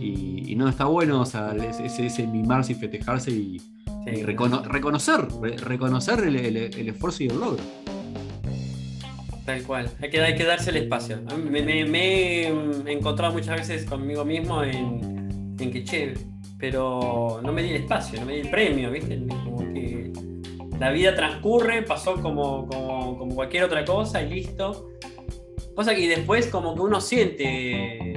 Y, 0.00 0.54
no 0.56 0.66
está 0.66 0.86
bueno, 0.86 1.20
o 1.20 1.26
sea, 1.26 1.54
ese, 1.54 2.06
ese 2.06 2.26
mimarse 2.26 2.72
y 2.72 2.74
festejarse 2.76 3.30
y, 3.30 3.60
reconocer, 4.22 5.28
reconocer 5.60 6.20
el, 6.20 6.88
esfuerzo 6.88 7.24
y 7.24 7.26
el 7.26 7.38
logro. 7.38 7.62
Tal 9.44 9.62
cual, 9.64 9.90
hay 10.00 10.08
que, 10.08 10.20
hay 10.22 10.36
que 10.36 10.44
darse 10.44 10.70
el 10.70 10.76
espacio. 10.76 11.18
Me, 11.50 11.62
me, 11.62 12.46
he 12.46 12.92
encontrado 12.92 13.34
muchas 13.34 13.56
veces 13.56 13.84
conmigo 13.84 14.24
mismo 14.24 14.62
en, 14.62 15.21
en, 15.62 15.70
que, 15.70 15.84
che, 15.84 16.14
pero 16.58 17.40
no 17.42 17.52
me 17.52 17.62
di 17.62 17.70
el 17.70 17.76
espacio, 17.76 18.20
no 18.20 18.26
me 18.26 18.34
di 18.34 18.40
el 18.40 18.50
premio, 18.50 18.90
¿viste? 18.90 19.18
Como 19.26 19.58
que 19.72 20.12
la 20.78 20.90
vida 20.90 21.14
transcurre, 21.14 21.82
pasó 21.82 22.20
como, 22.20 22.66
como, 22.66 23.18
como 23.18 23.34
cualquier 23.34 23.64
otra 23.64 23.84
cosa 23.84 24.22
y 24.22 24.30
listo. 24.30 24.88
Cosa 25.74 25.94
que 25.94 26.08
después 26.08 26.48
como 26.48 26.74
que 26.74 26.80
uno 26.82 27.00
siente 27.00 28.12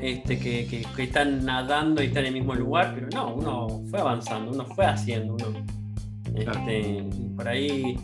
este, 0.00 0.38
que, 0.38 0.84
que, 0.94 1.02
están 1.02 1.44
nadando 1.44 2.02
y 2.02 2.06
están 2.06 2.22
en 2.22 2.28
el 2.28 2.34
mismo 2.34 2.54
lugar, 2.54 2.92
pero 2.94 3.08
no, 3.08 3.34
uno 3.34 3.82
fue 3.90 4.00
avanzando, 4.00 4.52
uno 4.52 4.64
fue 4.66 4.84
haciendo, 4.84 5.34
uno. 5.34 5.64
Este, 6.34 7.04
por 7.34 7.48
ahí, 7.48 7.96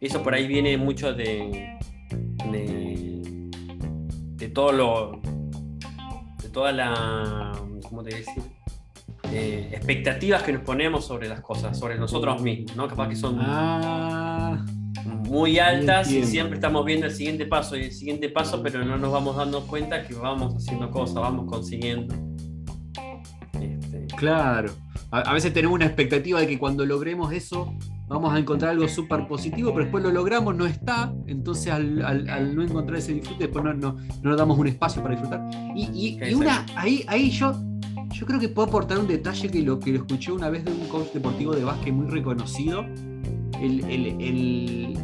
eso 0.00 0.22
por 0.22 0.34
ahí 0.34 0.46
viene 0.46 0.76
mucho 0.76 1.14
de, 1.14 1.78
de, 2.50 3.50
de 4.36 4.48
todo 4.48 4.72
lo, 4.72 5.20
de 6.42 6.48
toda 6.50 6.72
la, 6.72 7.52
¿cómo 7.94 8.02
te 8.02 8.16
decir? 8.16 8.42
Eh, 9.30 9.70
expectativas 9.72 10.42
que 10.42 10.52
nos 10.52 10.62
ponemos 10.62 11.06
sobre 11.06 11.28
las 11.28 11.40
cosas, 11.40 11.78
sobre 11.78 11.96
nosotros 11.96 12.42
mismos, 12.42 12.74
¿no? 12.76 12.88
Capaz 12.88 13.08
que 13.08 13.16
son 13.16 13.38
ah, 13.40 14.64
muy 15.28 15.60
altas 15.60 16.10
y 16.10 16.24
siempre 16.24 16.56
estamos 16.56 16.84
viendo 16.84 17.06
el 17.06 17.12
siguiente 17.12 17.46
paso 17.46 17.76
y 17.76 17.84
el 17.84 17.92
siguiente 17.92 18.28
paso, 18.28 18.60
pero 18.62 18.84
no 18.84 18.98
nos 18.98 19.12
vamos 19.12 19.36
dando 19.36 19.64
cuenta 19.66 20.02
que 20.02 20.14
vamos 20.14 20.56
haciendo 20.56 20.90
cosas, 20.90 21.16
vamos 21.16 21.46
consiguiendo. 21.48 22.12
Este, 23.60 24.06
claro. 24.16 24.72
A, 25.10 25.32
veces 25.32 25.52
tenemos 25.52 25.76
una 25.76 25.86
expectativa 25.86 26.40
de 26.40 26.48
que 26.48 26.58
cuando 26.58 26.84
logremos 26.84 27.32
eso 27.32 27.72
vamos 28.08 28.34
a 28.34 28.38
encontrar 28.38 28.72
algo 28.72 28.88
súper 28.88 29.28
positivo, 29.28 29.70
pero 29.72 29.84
después 29.84 30.02
lo 30.02 30.10
logramos, 30.10 30.56
no 30.56 30.66
está, 30.66 31.14
entonces 31.28 31.72
al, 31.72 32.54
no 32.54 32.62
encontrar 32.62 32.98
ese 32.98 33.14
disfrute, 33.14 33.44
después 33.44 33.64
no, 33.64 33.74
no, 33.74 33.96
nos 34.22 34.36
damos 34.36 34.58
un 34.58 34.66
espacio 34.66 35.02
para 35.02 35.14
disfrutar. 35.14 35.48
Y, 35.76 36.18
y 36.20 36.34
una, 36.34 36.66
ahí, 36.74 37.04
ahí 37.06 37.30
yo 37.30 37.54
yo 38.24 38.28
creo 38.28 38.40
que 38.40 38.48
puedo 38.48 38.68
aportar 38.68 38.98
un 38.98 39.06
detalle 39.06 39.50
que 39.50 39.60
lo 39.60 39.78
que 39.78 39.90
lo 39.90 39.98
escuché 39.98 40.32
una 40.32 40.48
vez 40.48 40.64
de 40.64 40.72
un 40.72 40.88
coach 40.88 41.12
deportivo 41.12 41.54
de 41.54 41.62
básquet 41.62 41.92
muy 41.92 42.06
reconocido. 42.06 42.86
El, 43.60 44.98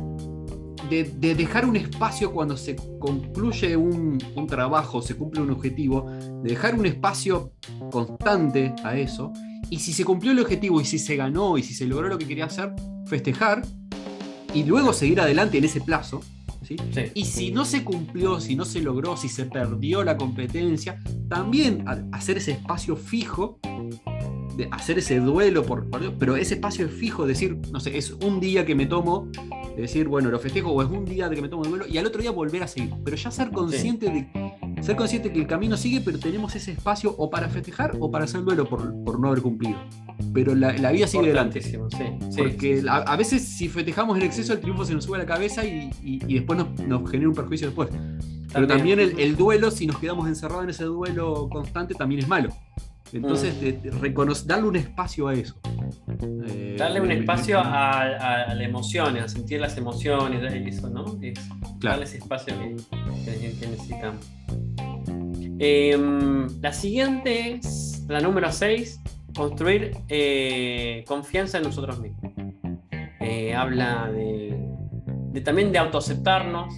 de, 0.88 1.34
dejar 1.34 1.66
un 1.66 1.76
espacio 1.76 2.32
cuando 2.32 2.56
se 2.56 2.76
concluye 2.98 3.76
un, 3.76 4.18
trabajo, 4.48 5.02
se 5.02 5.16
cumple 5.16 5.42
un 5.42 5.50
objetivo, 5.50 6.10
de 6.42 6.48
dejar 6.48 6.74
un 6.74 6.86
espacio 6.86 7.52
constante 7.90 8.74
a 8.84 8.96
eso. 8.96 9.34
Y 9.68 9.80
si 9.80 9.92
se 9.92 10.02
cumplió 10.02 10.32
el 10.32 10.38
objetivo 10.38 10.80
y 10.80 10.86
si 10.86 10.98
se 10.98 11.16
ganó 11.16 11.58
y 11.58 11.62
si 11.62 11.74
se 11.74 11.84
logró 11.84 12.08
lo 12.08 12.16
que 12.16 12.26
quería 12.26 12.46
hacer, 12.46 12.72
festejar 13.04 13.60
y 14.54 14.64
luego 14.64 14.94
seguir 14.94 15.20
adelante 15.20 15.58
en 15.58 15.64
ese 15.64 15.82
plazo. 15.82 16.22
Y 17.14 17.24
si 17.24 17.50
no 17.50 17.64
se 17.64 17.84
cumplió, 17.84 18.40
si 18.40 18.54
no 18.54 18.64
se 18.64 18.80
logró, 18.80 19.16
si 19.16 19.28
se 19.28 19.46
perdió 19.46 20.04
la 20.04 20.16
competencia, 20.16 21.00
también 21.28 21.84
hacer 22.12 22.36
ese 22.36 22.52
espacio 22.52 22.96
fijo, 22.96 23.58
de 24.56 24.68
hacer 24.70 24.98
ese 24.98 25.20
duelo, 25.20 25.64
por, 25.64 25.88
pero 26.18 26.36
ese 26.36 26.54
espacio 26.54 26.88
fijo, 26.88 27.26
decir, 27.26 27.58
no 27.72 27.80
sé, 27.80 27.96
es 27.96 28.10
un 28.10 28.40
día 28.40 28.66
que 28.66 28.74
me 28.74 28.86
tomo, 28.86 29.28
de 29.74 29.82
decir, 29.82 30.08
bueno, 30.08 30.30
lo 30.30 30.38
festejo, 30.38 30.70
o 30.70 30.82
es 30.82 30.88
un 30.88 31.04
día 31.04 31.28
de 31.28 31.36
que 31.36 31.42
me 31.42 31.48
tomo 31.48 31.64
el 31.64 31.70
duelo, 31.70 31.86
y 31.88 31.98
al 31.98 32.06
otro 32.06 32.20
día 32.20 32.30
volver 32.30 32.62
a 32.62 32.68
seguir. 32.68 32.92
Pero 33.04 33.16
ya 33.16 33.30
ser 33.30 33.50
consciente 33.50 34.10
de 34.10 34.28
ser 34.80 34.96
consciente 34.96 35.32
que 35.32 35.40
el 35.40 35.46
camino 35.46 35.76
sigue, 35.76 36.00
pero 36.00 36.18
tenemos 36.18 36.54
ese 36.54 36.72
espacio 36.72 37.14
o 37.16 37.30
para 37.30 37.48
festejar 37.48 37.96
o 38.00 38.10
para 38.10 38.24
hacer 38.24 38.42
duelo 38.42 38.68
por, 38.68 39.18
no 39.18 39.28
haber 39.28 39.42
cumplido. 39.42 39.78
Pero 40.32 40.54
la, 40.54 40.72
vida 40.92 41.06
sigue 41.06 41.24
adelante. 41.24 41.60
Sí, 41.60 41.76
Porque 42.36 42.82
a, 42.88 43.16
veces 43.16 43.42
si 43.42 43.68
festejamos 43.68 44.16
en 44.16 44.24
exceso, 44.24 44.52
el 44.52 44.60
triunfo 44.60 44.84
se 44.84 44.94
nos 44.94 45.04
sube 45.04 45.16
a 45.16 45.20
la 45.20 45.26
cabeza 45.26 45.64
y, 45.64 45.90
después 46.20 46.58
nos, 46.58 47.10
genera 47.10 47.28
un 47.28 47.34
perjuicio 47.34 47.68
después. 47.68 47.90
Pero 48.52 48.66
también 48.66 48.98
el, 48.98 49.36
duelo, 49.36 49.70
si 49.70 49.86
nos 49.86 49.98
quedamos 49.98 50.26
encerrados 50.28 50.64
en 50.64 50.70
ese 50.70 50.84
duelo 50.84 51.48
constante, 51.50 51.94
también 51.94 52.20
es 52.20 52.28
malo. 52.28 52.50
Entonces, 53.12 53.54
mm. 53.54 54.46
darle 54.46 54.68
un 54.68 54.76
espacio 54.76 55.28
a 55.28 55.34
eso. 55.34 55.56
Eh, 56.48 56.76
darle 56.78 57.00
un 57.00 57.10
espacio 57.10 57.58
a, 57.60 58.46
las 58.54 58.60
emociones, 58.60 59.24
a 59.24 59.28
sentir 59.28 59.60
las 59.60 59.76
emociones, 59.76 60.40
eso, 60.66 60.88
¿no? 60.88 61.18
Darle 61.80 62.04
ese 62.04 62.18
espacio 62.18 62.54
que, 62.58 63.56
que 63.58 63.66
necesitamos. 63.66 64.24
Em, 65.62 66.48
la 66.62 66.72
siguiente 66.72 67.56
es 67.56 68.02
la 68.08 68.20
número 68.20 68.50
6, 68.50 68.98
construir 69.36 69.94
eh, 70.08 71.04
confianza 71.06 71.58
en 71.58 71.64
nosotros 71.64 72.00
mismos. 72.00 72.32
Eh, 73.20 73.54
habla 73.54 74.10
de, 74.10 75.42
también 75.42 75.70
de 75.70 75.78
autoaceptarnos, 75.78 76.74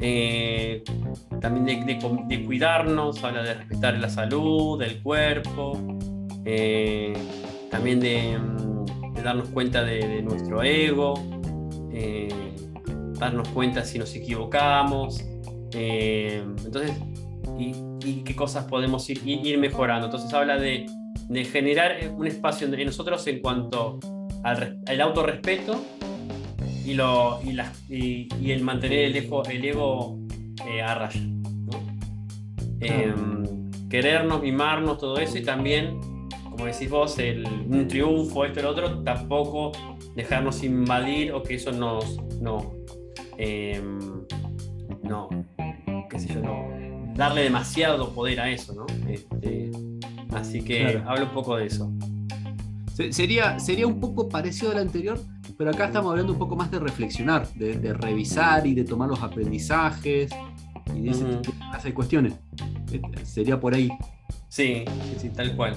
eh, 0.00 0.84
también 1.40 1.84
de, 2.28 2.44
cuidarnos, 2.46 3.24
habla 3.24 3.42
de 3.42 3.54
respetar 3.54 3.98
la 3.98 4.08
salud, 4.08 4.78
del 4.78 5.02
cuerpo, 5.02 5.72
también 7.68 7.98
de, 7.98 8.38
darnos 9.24 9.48
cuenta 9.48 9.82
de, 9.82 10.22
nuestro 10.22 10.62
ego, 10.62 11.14
darnos 13.18 13.48
cuenta 13.48 13.84
si 13.84 13.98
nos 13.98 14.14
equivocamos. 14.14 15.20
entonces, 15.72 16.92
y, 17.58 17.87
qué 18.24 18.34
cosas 18.34 18.64
podemos 18.64 19.08
ir, 19.10 19.20
ir, 19.24 19.58
mejorando. 19.58 20.06
Entonces 20.06 20.32
habla 20.32 20.58
de, 20.58 20.86
de, 21.28 21.44
generar 21.44 21.96
un 22.16 22.26
espacio 22.26 22.66
en 22.66 22.86
nosotros 22.86 23.26
en 23.26 23.40
cuanto 23.40 23.98
al, 24.42 24.80
al 24.86 25.00
autorrespeto 25.00 25.80
y, 26.84 26.94
lo, 26.94 27.40
y, 27.44 27.52
la, 27.52 27.72
y, 27.88 28.50
el 28.50 28.62
mantener 28.62 29.00
el 29.00 29.16
ego, 29.16 29.44
el 29.44 29.64
ego 29.64 30.18
eh, 30.66 30.80
a 30.80 30.94
raya. 30.94 31.20
Em, 32.80 33.70
querernos, 33.88 34.40
mimarnos, 34.42 34.98
todo 34.98 35.18
eso 35.18 35.36
y 35.36 35.42
también, 35.42 36.00
como 36.44 36.66
decís 36.66 36.88
vos, 36.88 37.18
el, 37.18 37.44
un 37.46 37.88
triunfo, 37.88 38.44
esto 38.44 38.60
y 38.60 38.62
lo 38.62 38.70
otro, 38.70 39.02
tampoco 39.02 39.72
dejarnos 40.14 40.62
invadir 40.62 41.32
o 41.32 41.42
que 41.42 41.54
eso 41.54 41.72
nos... 41.72 42.18
No, 42.40 42.72
em, 43.36 43.98
no, 45.02 45.28
qué 46.08 46.18
sé 46.18 46.34
yo, 46.34 46.40
no, 46.40 46.77
darle 47.18 47.42
demasiado 47.42 48.14
poder 48.14 48.40
a 48.40 48.48
eso, 48.48 48.72
¿no? 48.74 48.86
Este, 49.08 49.72
así 50.32 50.62
que 50.62 51.02
hablo 51.04 51.26
un 51.26 51.32
poco 51.32 51.56
de 51.56 51.66
eso. 51.66 51.92
Sería, 53.10 53.58
sería 53.58 53.86
un 53.88 54.00
poco 54.00 54.28
parecido 54.28 54.70
al 54.70 54.78
anterior, 54.78 55.20
pero 55.56 55.70
acá 55.70 55.86
estamos 55.86 56.12
hablando 56.12 56.32
un 56.32 56.38
poco 56.38 56.54
más 56.54 56.70
de 56.70 56.78
reflexionar, 56.78 57.48
de, 57.54 57.92
revisar 57.92 58.66
y 58.66 58.74
de 58.74 58.84
tomar 58.84 59.08
los 59.08 59.20
aprendizajes 59.20 60.30
y 60.94 61.00
de 61.02 61.10
ese 61.10 61.24
de 61.88 61.94
cuestiones. 61.94 62.34
Eh, 62.92 63.00
sería 63.24 63.58
por 63.58 63.74
ahí. 63.74 63.88
Sí, 64.48 64.84
sí, 65.16 65.30
tal 65.30 65.56
cual. 65.56 65.76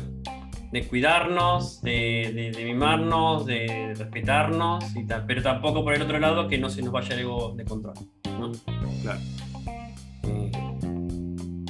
De 0.72 0.88
cuidarnos, 0.88 1.82
de, 1.82 2.52
mimarnos, 2.66 3.48
de 3.48 3.94
respetarnos 3.98 4.96
y 4.96 5.06
tal, 5.06 5.26
pero 5.26 5.42
tampoco 5.42 5.84
por 5.84 5.96
el 5.96 6.04
otro 6.04 6.20
lado 6.20 6.48
que 6.48 6.60
no 6.60 6.70
se 6.70 6.84
nos 6.84 6.92
vaya 6.92 7.16
el 7.16 7.22
ego 7.22 7.54
de 7.56 7.66
control. 7.66 7.96
Claro. 9.02 9.20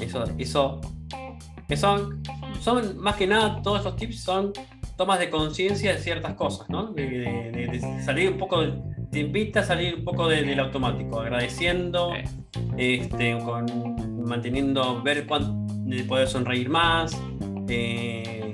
Eso, 0.01 0.23
eso, 0.37 0.81
que 1.67 1.77
son, 1.77 2.21
son 2.59 2.97
más 2.97 3.15
que 3.15 3.27
nada, 3.27 3.61
todos 3.61 3.79
estos 3.79 3.95
tips 3.95 4.23
son 4.23 4.53
tomas 4.97 5.19
de 5.19 5.29
conciencia 5.29 5.93
de 5.93 5.99
ciertas 5.99 6.33
cosas, 6.33 6.69
¿no? 6.69 6.91
De, 6.93 7.79
salir 8.03 8.31
un 8.31 8.37
poco, 8.37 8.61
te 9.11 9.19
invita 9.19 9.61
a 9.61 9.63
salir 9.63 9.95
un 9.95 10.03
poco 10.03 10.27
del 10.27 10.59
automático, 10.59 11.19
agradeciendo, 11.19 12.11
este, 12.77 13.37
con, 13.39 13.65
manteniendo, 14.25 15.01
ver 15.01 15.25
cuánto, 15.25 15.73
de 15.85 16.03
poder 16.03 16.27
sonreír 16.27 16.69
más, 16.69 17.19
de 17.65 18.53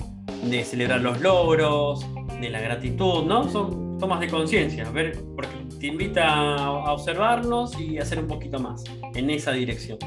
celebrar 0.63 1.01
los 1.01 1.19
logros, 1.21 2.05
de 2.39 2.49
la 2.49 2.62
gratitud, 2.62 3.23
¿no? 3.25 3.49
Son 3.49 3.97
tomas 3.97 4.19
de 4.19 4.27
conciencia, 4.27 4.89
ver, 4.91 5.19
porque 5.36 5.55
te 5.79 5.88
invita 5.88 6.55
a 6.55 6.93
observarnos 6.93 7.79
y 7.79 7.97
hacer 7.97 8.19
un 8.19 8.27
poquito 8.27 8.60
más 8.60 8.83
en 9.15 9.29
esa 9.29 9.51
dirección. 9.51 9.97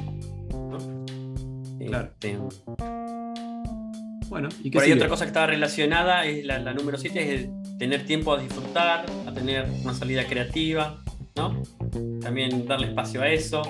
Claro. 1.86 2.10
Este, 2.12 2.38
bueno, 4.28 4.48
¿y 4.62 4.70
qué 4.70 4.76
Por 4.76 4.84
ahí 4.84 4.92
otra 4.92 5.08
cosa 5.08 5.24
que 5.24 5.30
estaba 5.30 5.48
relacionada 5.48 6.24
es 6.24 6.44
la, 6.44 6.72
número 6.72 6.96
7, 6.96 7.34
es 7.34 7.48
tener 7.78 8.06
tiempo 8.06 8.32
a 8.32 8.40
disfrutar, 8.40 9.04
a 9.26 9.32
tener 9.32 9.68
una 9.82 9.92
salida 9.92 10.24
creativa, 10.24 11.02
¿no? 11.36 11.62
También 12.20 12.66
darle 12.66 12.88
espacio 12.88 13.22
a 13.22 13.28
eso, 13.28 13.62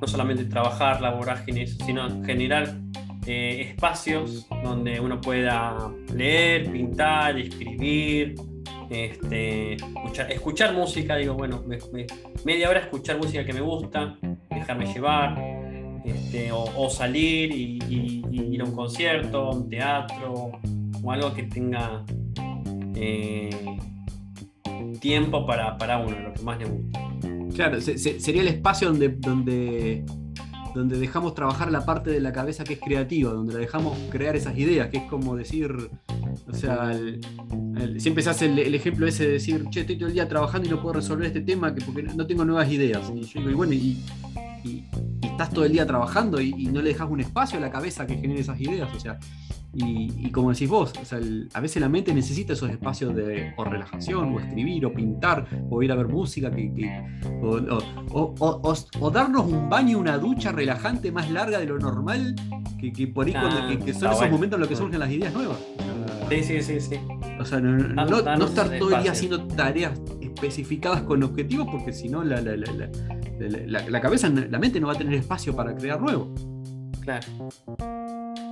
no 0.00 0.06
solamente 0.06 0.44
trabajar 0.46 1.02
la 1.02 1.10
vorágine, 1.10 1.66
sino 1.66 2.24
generar 2.24 2.78
eh, 3.26 3.72
espacios 3.72 4.46
donde 4.62 5.00
uno 5.00 5.20
pueda 5.20 5.92
leer, 6.14 6.72
pintar, 6.72 7.38
escribir, 7.38 8.36
este, 8.88 9.76
escuchar, 10.30 10.72
música, 10.72 11.16
digo, 11.16 11.34
bueno, 11.34 11.62
media 12.44 12.70
hora 12.70 12.80
escuchar 12.80 13.18
música 13.18 13.44
que 13.44 13.52
me 13.52 13.60
gusta, 13.60 14.16
dejarme 14.48 14.86
llevar, 14.86 15.36
este, 16.06 16.50
o, 16.52 16.88
salir 16.90 17.52
y, 17.52 17.78
ir 18.30 18.60
a 18.60 18.64
un 18.64 18.72
concierto, 18.72 19.50
un 19.50 19.68
teatro, 19.68 20.52
o 21.02 21.12
algo 21.12 21.34
que 21.34 21.44
tenga 21.44 22.04
eh, 22.94 23.50
tiempo 25.00 25.46
para, 25.46 25.98
uno, 25.98 26.18
lo 26.18 26.32
que 26.32 26.42
más 26.42 26.58
le 26.58 26.66
gusta. 26.66 27.00
Claro, 27.54 27.80
sería 27.80 28.42
el 28.42 28.48
espacio 28.48 28.88
donde, 28.88 29.08
donde 29.08 30.04
donde 30.76 30.98
dejamos 30.98 31.34
trabajar 31.34 31.72
la 31.72 31.84
parte 31.84 32.10
de 32.10 32.20
la 32.20 32.32
cabeza 32.32 32.62
que 32.62 32.74
es 32.74 32.80
creativa, 32.80 33.32
donde 33.32 33.54
la 33.54 33.60
dejamos 33.60 33.98
crear 34.10 34.36
esas 34.36 34.56
ideas, 34.58 34.88
que 34.90 34.98
es 34.98 35.04
como 35.04 35.34
decir, 35.34 35.74
o 36.46 36.54
sea, 36.54 36.92
siempre 37.96 38.22
se 38.22 38.30
hace 38.30 38.46
el, 38.46 38.74
ejemplo 38.74 39.06
ese 39.06 39.26
de 39.26 39.32
decir, 39.32 39.64
che, 39.70 39.80
estoy 39.80 39.96
todo 39.96 40.08
el 40.08 40.14
día 40.14 40.28
trabajando 40.28 40.68
y 40.68 40.70
no 40.70 40.82
puedo 40.82 40.94
resolver 40.94 41.26
este 41.26 41.40
tema 41.40 41.74
que 41.74 41.82
porque 41.82 42.02
no 42.02 42.26
tengo 42.26 42.44
nuevas 42.44 42.70
ideas. 42.70 43.10
Y 43.14 43.22
yo 43.22 43.40
digo, 43.40 43.50
y 43.50 43.54
bueno, 43.54 43.72
y, 43.72 43.96
estás 45.36 45.50
todo 45.50 45.66
el 45.66 45.72
día 45.72 45.86
trabajando 45.86 46.40
y, 46.40 46.66
no 46.66 46.80
le 46.80 46.88
dejas 46.88 47.08
un 47.10 47.20
espacio 47.20 47.58
a 47.58 47.60
la 47.60 47.70
cabeza 47.70 48.06
que 48.06 48.16
genere 48.16 48.40
esas 48.40 48.58
ideas, 48.58 48.88
o 48.94 48.98
sea, 48.98 49.18
y, 49.74 50.30
como 50.30 50.50
decís 50.52 50.68
vos, 50.68 50.92
a 51.52 51.60
veces 51.60 51.82
la 51.82 51.90
mente 51.90 52.14
necesita 52.14 52.54
esos 52.54 52.70
espacios 52.70 53.14
de 53.14 53.52
o 53.56 53.64
relajación, 53.64 54.34
o 54.34 54.40
escribir, 54.40 54.86
o 54.86 54.94
pintar, 54.94 55.46
o 55.68 55.82
ir 55.82 55.92
a 55.92 55.94
ver 55.94 56.08
música, 56.08 56.50
o, 57.42 59.10
darnos 59.12 59.44
un 59.44 59.68
baño, 59.68 59.98
una 59.98 60.16
ducha 60.16 60.52
relajante 60.52 61.12
más 61.12 61.30
larga 61.30 61.58
de 61.58 61.66
lo 61.66 61.78
normal, 61.78 62.34
que, 62.78 63.06
por 63.08 63.26
ahí 63.26 63.34
ah, 63.36 63.76
que, 63.84 63.92
son 63.92 64.12
esos 64.12 64.30
momentos 64.30 64.56
en 64.56 64.60
los 64.60 64.68
que 64.68 64.76
surgen 64.76 64.98
las 64.98 65.10
ideas 65.10 65.34
nuevas. 65.34 65.58
Sí, 66.30 66.42
sí, 66.42 66.62
sí, 66.62 66.80
sí. 66.80 66.96
O 67.38 67.44
sea, 67.44 67.60
no, 67.60 68.46
estar 68.46 68.78
todo 68.78 68.96
el 68.96 69.02
día 69.02 69.12
haciendo 69.12 69.46
tareas 69.46 70.00
especificadas 70.22 71.02
con 71.02 71.22
objetivos, 71.22 71.68
porque 71.70 71.92
si 71.92 72.08
no, 72.08 72.24
la, 72.24 72.40
la, 72.40 72.56
cabeza, 74.00 74.28
la 74.28 74.58
mente 74.58 74.80
no 74.80 74.88
va 74.88 74.94
a 74.94 74.98
tener 74.98 75.14
espacio 75.14 75.54
para 75.54 75.74
crear 75.74 76.00
nuevo. 76.00 76.34
Claro. 77.00 77.26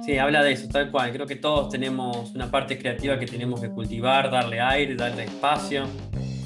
Sí, 0.05 0.19
habla 0.19 0.43
de 0.43 0.53
eso, 0.53 0.69
tal 0.69 0.91
cual. 0.91 1.13
Creo 1.13 1.27
que 1.27 1.37
todos 1.37 1.71
tenemos 1.71 2.35
una 2.35 2.51
parte 2.51 2.79
creativa 2.79 3.19
que 3.19 3.27
tenemos 3.27 3.61
que 3.61 3.71
cultivar, 3.71 4.31
darle 4.31 4.61
aire, 4.61 4.95
darle 4.95 5.25
espacio. 5.25 5.85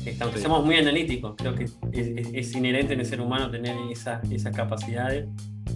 Este, 0.04 0.22
aunque 0.22 0.38
seamos 0.38 0.64
muy 0.64 0.76
analíticos, 0.76 1.34
creo 1.36 1.54
que 1.54 1.66
es, 1.92 2.54
inherente 2.54 2.94
en 2.94 3.00
el 3.00 3.06
ser 3.06 3.20
humano 3.20 3.50
tener 3.50 3.76
esas 3.90 4.22
capacidades 4.54 5.26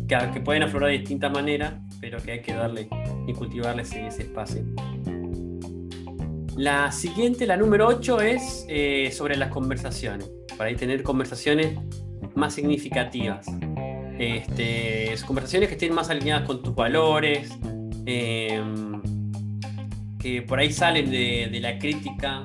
que, 0.09 0.17
que, 0.33 0.41
pueden 0.41 0.63
aflorar 0.63 0.91
de 0.91 0.99
distintas 0.99 1.33
maneras, 1.33 1.75
pero 2.01 2.19
que 2.19 2.33
hay 2.33 2.41
que 2.41 2.55
darle 2.55 2.89
y 3.27 3.33
cultivarle 3.35 3.83
ese, 3.83 4.07
espacio. 4.07 4.65
La 6.57 6.93
siguiente, 6.93 7.47
la 7.47 7.57
número 7.57 7.89
8, 7.89 8.21
es 8.21 8.65
eh, 8.69 9.11
sobre 9.13 9.37
las 9.37 9.51
conversaciones. 9.51 10.31
Para 10.57 10.71
ahí 10.71 10.77
tener 10.77 11.03
conversaciones 11.03 11.79
más 12.35 12.55
significativas. 12.55 13.47
Este, 14.19 15.15
conversaciones 15.27 15.69
que 15.69 15.75
estén 15.75 15.95
más 15.95 16.11
alineadas 16.11 16.47
con 16.47 16.63
tus 16.63 16.75
valores, 16.75 17.51
Em, 18.05 19.01
que 20.19 20.43
por 20.43 20.59
ahí 20.59 20.73
salen 20.73 21.11
de, 21.11 21.59
la 21.61 21.79
crítica, 21.79 22.45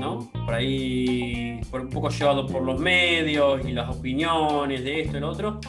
¿no? 0.00 0.30
Por 0.32 0.54
ahí, 0.54 1.60
por 1.70 1.82
un 1.82 1.90
poco 1.90 2.10
llevado 2.10 2.46
por 2.46 2.62
los 2.62 2.80
medios 2.80 3.66
y 3.66 3.72
las 3.72 3.94
opiniones 3.94 4.84
de 4.84 5.02
esto 5.02 5.16
y 5.18 5.20
lo 5.20 5.30
otro, 5.30 5.60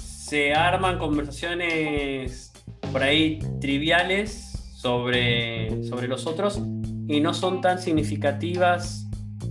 se 0.00 0.54
arman 0.54 0.98
conversaciones 0.98 2.52
por 2.92 3.02
ahí 3.02 3.38
triviales 3.60 4.74
sobre, 4.76 5.84
sobre 5.84 6.08
los 6.08 6.26
otros 6.26 6.60
y 7.08 7.20
no 7.20 7.34
son 7.34 7.60
tan 7.60 7.80
significativas 7.80 9.06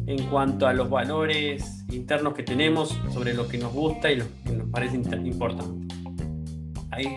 en 0.07 0.23
cuanto 0.25 0.67
a 0.67 0.73
los 0.73 0.89
valores 0.89 1.84
internos 1.91 2.33
que 2.33 2.43
tenemos 2.43 2.97
sobre 3.13 3.33
lo 3.33 3.47
que 3.47 3.57
nos 3.57 3.73
gusta 3.73 4.11
y 4.11 4.17
lo 4.17 4.25
que 4.43 4.51
nos 4.51 4.69
parece 4.69 4.95
importante 4.95 5.95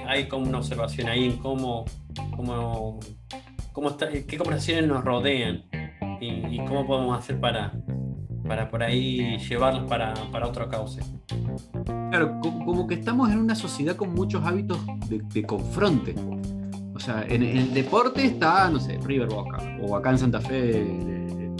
hay, 0.06 0.28
como 0.28 0.46
una 0.46 0.58
observación 0.58 1.08
ahí 1.08 1.24
en 1.24 1.36
cómo, 1.36 1.84
cómo, 2.36 3.00
cómo 3.72 3.90
está, 3.90 4.08
qué 4.08 4.36
conversaciones 4.36 4.86
nos 4.86 5.04
rodean 5.04 5.64
y, 6.20 6.58
cómo 6.66 6.86
podemos 6.86 7.18
hacer 7.18 7.38
para, 7.38 7.72
para 8.46 8.68
por 8.70 8.82
ahí 8.82 9.38
llevarlas 9.38 9.88
para, 9.88 10.14
para 10.32 10.48
otro 10.48 10.68
cauce. 10.68 11.00
Claro, 12.10 12.40
como 12.40 12.86
que 12.86 12.94
estamos 12.94 13.30
en 13.30 13.38
una 13.38 13.54
sociedad 13.54 13.94
con 13.94 14.14
muchos 14.14 14.44
hábitos 14.44 14.78
de, 15.08 15.42
confronte. 15.44 16.14
O 16.94 17.00
sea, 17.00 17.24
en, 17.28 17.42
el 17.44 17.72
deporte 17.72 18.24
está, 18.24 18.68
no 18.68 18.80
sé, 18.80 18.98
River 19.04 19.28
Boca, 19.28 19.58
o 19.80 19.94
acá 19.94 20.10
en 20.10 20.18
Santa 20.18 20.40
Fe 20.40 20.80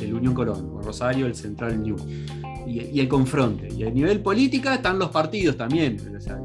el, 0.01 0.15
Unión 0.15 0.35
Colón, 0.35 0.73
o 0.75 0.83
Rosario 0.83 1.27
el 1.27 1.35
Central 1.35 1.81
New. 1.81 1.97
Y, 2.69 3.01
el 3.01 3.09
confronte. 3.09 3.69
Y 3.75 3.85
a 3.85 3.91
nivel 3.91 4.21
política 4.21 4.75
están 4.75 4.99
los 4.99 5.11
partidos 5.11 5.57
también. 5.57 5.97
O 6.17 6.21
sea, 6.21 6.39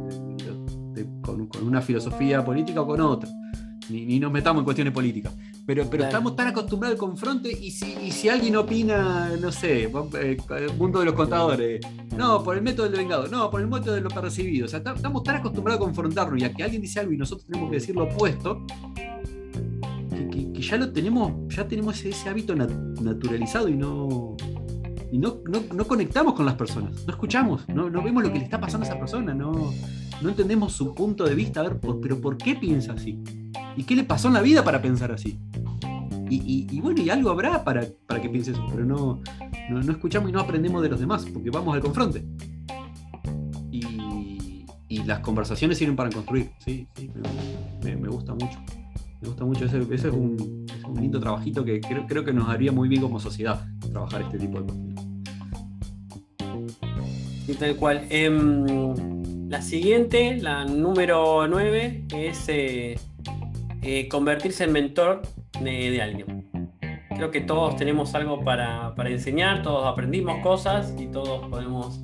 con, 1.21 1.49
una 1.61 1.81
filosofía 1.81 2.43
política 2.43 2.81
o 2.81 2.87
con 2.87 3.01
otra. 3.01 3.29
Ni, 3.89 4.19
nos 4.19 4.31
metamos 4.31 4.61
en 4.61 4.65
cuestiones 4.65 4.93
políticas. 4.93 5.33
Pero, 5.65 5.89
pero 5.89 6.03
estamos 6.03 6.35
tan 6.35 6.47
acostumbrados 6.47 6.95
al 6.95 6.99
confronte 6.99 7.49
y 7.49 7.71
si, 7.71 8.11
si 8.11 8.29
alguien 8.29 8.55
opina, 8.55 9.31
no 9.39 9.51
sé, 9.51 9.83
eh, 9.83 10.37
el 10.57 10.73
mundo 10.77 10.99
de 10.99 11.05
los 11.05 11.13
contadores, 11.13 11.81
no, 12.17 12.43
por 12.43 12.57
el 12.57 12.63
método 12.63 12.89
del 12.89 12.97
vengado, 12.97 13.27
no, 13.27 13.49
por 13.49 13.61
el 13.61 13.67
método 13.67 13.95
de 13.95 14.01
lo 14.01 14.09
percibido. 14.09 14.65
O 14.65 14.69
sea, 14.69 14.79
estamos 14.79 15.23
tan 15.23 15.37
acostumbrados 15.37 15.81
a 15.81 15.85
confrontarnos 15.85 16.41
y 16.41 16.45
a 16.45 16.53
que 16.53 16.63
alguien 16.63 16.81
dice 16.81 16.99
algo 16.99 17.13
y 17.13 17.17
nosotros 17.17 17.45
tenemos 17.47 17.69
que 17.69 17.75
decir 17.75 17.95
lo 17.95 18.03
opuesto, 18.03 18.65
que, 20.31 20.61
ya 20.61 20.77
lo 20.77 20.91
tenemos, 20.91 21.53
ya 21.53 21.67
tenemos 21.67 22.03
ese, 22.03 22.29
hábito 22.29 22.55
naturalizado 22.55 23.69
y 23.69 23.75
no, 23.75 24.35
y 25.13 25.19
no, 25.19 25.41
no, 25.45 25.85
conectamos 25.85 26.33
con 26.33 26.43
las 26.43 26.55
personas, 26.55 27.05
no 27.05 27.13
escuchamos, 27.13 27.69
no, 27.69 27.87
no, 27.87 28.01
vemos 28.01 28.23
lo 28.23 28.33
que 28.33 28.39
le 28.39 28.45
está 28.45 28.59
pasando 28.59 28.83
a 28.83 28.89
esa 28.89 28.97
persona, 28.99 29.35
no, 29.35 29.71
no 30.23 30.29
entendemos 30.29 30.73
su 30.73 30.95
punto 30.95 31.23
de 31.23 31.35
vista, 31.35 31.59
a 31.59 31.69
ver, 31.69 31.79
pero 32.01 32.19
¿por 32.19 32.35
qué 32.35 32.55
piensa 32.55 32.93
así? 32.93 33.21
¿Y 33.77 33.83
qué 33.83 33.95
le 33.95 34.05
pasó 34.05 34.29
en 34.29 34.33
la 34.33 34.41
vida 34.41 34.63
para 34.63 34.81
pensar 34.81 35.11
así? 35.11 35.39
Y, 36.31 36.81
bueno, 36.81 36.99
y 36.99 37.11
algo 37.11 37.29
habrá 37.29 37.63
para, 37.63 37.85
para 38.07 38.23
que 38.23 38.27
piense 38.27 38.53
eso, 38.53 38.65
pero 38.71 38.85
no, 38.85 39.21
no, 39.69 39.91
escuchamos 39.91 40.31
y 40.31 40.33
no 40.33 40.39
aprendemos 40.39 40.81
de 40.81 40.89
los 40.89 40.99
demás, 40.99 41.27
porque 41.31 41.51
vamos 41.51 41.75
al 41.75 41.81
confronte. 41.81 42.25
Y, 43.69 44.65
y 44.87 45.03
las 45.03 45.19
conversaciones 45.19 45.77
sirven 45.77 45.95
para 45.95 46.09
construir, 46.09 46.53
sí, 46.57 46.87
sí 46.95 47.11
me, 47.83 48.09
gusta 48.09 48.33
mucho. 48.33 48.59
Me 49.21 49.27
gusta 49.27 49.45
mucho, 49.45 49.65
ese, 49.65 49.77
ese 49.77 50.07
es, 50.07 50.13
un, 50.13 50.65
un, 50.87 50.99
lindo 50.99 51.19
trabajito 51.19 51.63
que 51.63 51.79
creo, 51.81 52.07
creo 52.07 52.25
que 52.25 52.33
nos 52.33 52.49
haría 52.49 52.71
muy 52.71 52.89
bien 52.89 53.03
como 53.03 53.19
sociedad 53.19 53.63
trabajar 53.91 54.23
este 54.23 54.39
tipo 54.39 54.59
de 54.59 54.65
cosas. 54.65 54.92
Y 57.47 57.53
tal 57.53 57.75
cual. 57.75 58.05
Em, 58.09 59.49
la 59.49 59.61
siguiente, 59.61 60.37
la 60.41 60.65
número 60.65 61.47
9, 61.47 62.05
es 62.15 62.45
eh, 62.47 62.95
eh, 63.81 64.07
convertirse 64.07 64.63
en 64.63 64.71
mentor 64.71 65.21
de, 65.61 66.01
alguien. 66.01 66.49
Creo 67.15 67.29
que 67.29 67.41
todos 67.41 67.75
tenemos 67.75 68.15
algo 68.15 68.43
para, 68.43 68.93
enseñar, 69.05 69.61
todos 69.61 69.85
aprendimos 69.85 70.41
cosas 70.41 70.95
y 70.97 71.05
todos 71.07 71.47
podemos 71.49 72.01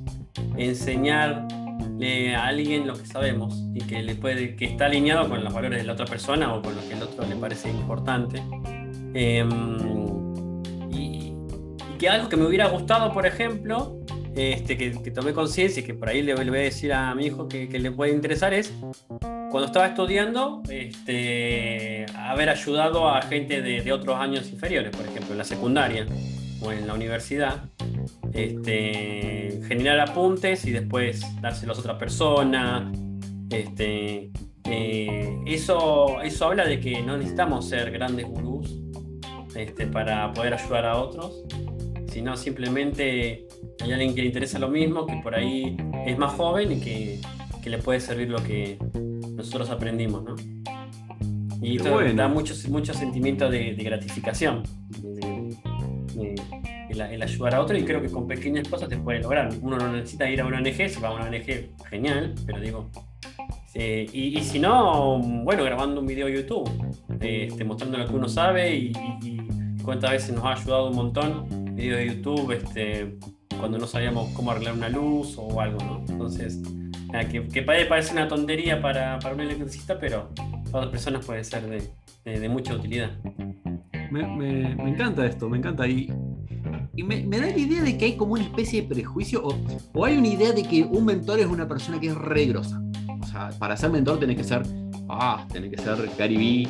enseñarle 0.56 2.36
a 2.36 2.46
alguien 2.46 2.86
lo 2.86 2.94
que 2.94 3.06
sabemos 3.06 3.64
y 3.74 3.80
que, 3.80 4.02
le 4.02 4.14
puede, 4.14 4.54
que 4.54 4.66
está 4.66 4.86
alineado 4.86 5.28
con 5.28 5.42
los 5.42 5.52
valores 5.52 5.80
de 5.80 5.86
la 5.86 5.94
otra 5.94 6.06
persona 6.06 6.54
o 6.54 6.62
con 6.62 6.76
lo 6.76 6.86
que 6.86 6.94
el 6.94 7.02
otro 7.02 7.26
le 7.26 7.34
parece 7.34 7.70
importante. 7.70 8.42
Em, 9.14 9.50
y, 10.92 11.34
y 11.34 11.98
que 11.98 12.08
algo 12.08 12.28
que 12.28 12.36
me 12.36 12.46
hubiera 12.46 12.68
gustado, 12.68 13.12
por 13.12 13.26
ejemplo, 13.26 13.99
este, 14.36 14.76
que, 14.76 15.10
tomé 15.10 15.32
conciencia 15.32 15.80
y 15.80 15.84
que 15.84 15.94
por 15.94 16.08
ahí 16.08 16.22
le, 16.22 16.34
voy 16.34 16.46
a 16.48 16.62
decir 16.62 16.92
a 16.92 17.14
mi 17.14 17.26
hijo 17.26 17.48
que, 17.48 17.66
le 17.66 17.90
puede 17.90 18.12
interesar 18.12 18.54
es 18.54 18.72
cuando 19.50 19.66
estaba 19.66 19.86
estudiando, 19.86 20.62
este, 20.68 22.06
haber 22.14 22.50
ayudado 22.50 23.08
a 23.08 23.20
gente 23.22 23.62
de, 23.62 23.92
otros 23.92 24.16
años 24.16 24.48
inferiores, 24.50 24.94
por 24.94 25.06
ejemplo, 25.06 25.32
en 25.32 25.38
la 25.38 25.44
secundaria 25.44 26.06
o 26.62 26.70
en 26.70 26.86
la 26.86 26.94
universidad, 26.94 27.64
este, 28.32 29.60
generar 29.66 29.98
apuntes 30.00 30.64
y 30.66 30.70
después 30.70 31.22
dárselos 31.40 31.78
a 31.78 31.80
otra 31.80 31.98
persona. 31.98 32.92
Este, 33.50 34.30
eh, 34.64 35.40
eso, 35.46 36.20
eso 36.22 36.46
habla 36.46 36.64
de 36.64 36.78
que 36.78 37.02
no 37.02 37.16
necesitamos 37.16 37.68
ser 37.68 37.90
grandes 37.90 38.26
gurús 38.26 38.80
este, 39.56 39.88
para 39.88 40.32
poder 40.32 40.54
ayudar 40.54 40.86
a 40.86 40.96
otros, 40.96 41.42
sino 42.06 42.36
simplemente 42.36 43.48
hay 43.82 43.92
alguien 43.92 44.14
que 44.14 44.22
le 44.22 44.28
interesa 44.28 44.58
lo 44.58 44.68
mismo, 44.68 45.06
que 45.06 45.16
por 45.22 45.34
ahí 45.34 45.76
es 46.06 46.18
más 46.18 46.32
joven 46.34 46.72
y 46.72 46.80
que, 46.80 47.20
le 47.64 47.78
puede 47.78 48.00
servir 48.00 48.28
lo 48.28 48.42
que 48.42 48.78
nosotros 49.36 49.70
aprendimos, 49.70 50.24
¿no? 50.24 50.34
Y 51.62 51.76
esto 51.76 52.00
da 52.14 52.26
mucho, 52.26 52.54
mucho 52.68 52.94
sentimiento 52.94 53.50
de, 53.50 53.74
gratificación, 53.74 54.62
el, 56.88 57.22
ayudar 57.22 57.54
a 57.54 57.60
otro 57.60 57.76
y 57.76 57.84
creo 57.84 58.00
que 58.02 58.10
con 58.10 58.26
pequeñas 58.26 58.66
cosas 58.68 58.88
se 58.88 58.96
puede 58.96 59.20
lograr. 59.20 59.50
Uno 59.60 59.76
no 59.76 59.92
necesita 59.92 60.28
ir 60.28 60.40
a 60.40 60.46
una 60.46 60.58
ONG, 60.58 60.88
si 60.88 61.00
va 61.00 61.08
a 61.08 61.12
una 61.12 61.24
ONG, 61.26 61.70
genial, 61.88 62.34
pero 62.46 62.60
digo, 62.60 62.90
eh, 63.74 64.08
y, 64.12 64.40
si 64.42 64.58
no, 64.58 65.18
bueno, 65.18 65.62
grabando 65.62 66.00
un 66.00 66.06
video 66.06 66.28
YouTube, 66.28 66.68
este, 67.20 67.64
mostrando 67.64 67.98
lo 67.98 68.06
que 68.06 68.14
uno 68.14 68.28
sabe 68.28 68.74
y, 68.74 68.92
cuántas 69.84 70.10
veces 70.10 70.34
nos 70.34 70.44
ha 70.44 70.52
ayudado 70.52 70.90
un 70.90 70.96
montón, 70.96 71.74
video 71.74 71.96
de 71.96 72.06
YouTube, 72.08 72.52
este, 72.52 73.16
cuando 73.60 73.78
no 73.78 73.86
sabíamos 73.86 74.30
cómo 74.32 74.50
arreglar 74.50 74.74
una 74.74 74.88
luz 74.88 75.36
o 75.38 75.60
algo, 75.60 75.78
¿no? 75.84 76.04
Entonces, 76.08 76.60
que, 77.30 77.46
que 77.48 77.62
parece 77.62 78.12
una 78.12 78.28
tontería 78.28 78.80
para, 78.80 79.18
para 79.18 79.34
un 79.34 79.40
electricista, 79.40 79.98
pero 79.98 80.30
para 80.70 80.86
otras 80.86 80.88
personas 80.88 81.26
puede 81.26 81.44
ser 81.44 81.62
de, 81.68 82.40
de, 82.40 82.48
mucha 82.48 82.74
utilidad. 82.74 83.10
Me, 84.10 84.26
me, 84.26 84.74
me, 84.74 84.90
encanta 84.90 85.26
esto, 85.26 85.48
me 85.48 85.58
encanta. 85.58 85.86
Y, 85.86 86.12
y 86.94 87.02
me, 87.02 87.22
da 87.22 87.46
la 87.46 87.58
idea 87.58 87.82
de 87.82 87.96
que 87.96 88.06
hay 88.06 88.16
como 88.16 88.34
una 88.34 88.42
especie 88.42 88.82
de 88.82 88.88
prejuicio, 88.88 89.42
o, 89.44 89.56
o, 89.92 90.04
hay 90.04 90.16
una 90.16 90.28
idea 90.28 90.52
de 90.52 90.62
que 90.62 90.82
un 90.82 91.04
mentor 91.04 91.40
es 91.40 91.46
una 91.46 91.66
persona 91.68 92.00
que 92.00 92.08
es 92.08 92.14
regrosa. 92.14 92.80
O 93.20 93.26
sea, 93.26 93.50
para 93.58 93.76
ser 93.76 93.90
mentor 93.90 94.18
tenés 94.18 94.36
que 94.36 94.44
ser, 94.44 94.62
ah, 95.08 95.46
tenés 95.52 95.70
que 95.70 95.78
ser 95.78 96.10
Gary 96.18 96.36
Vee, 96.36 96.68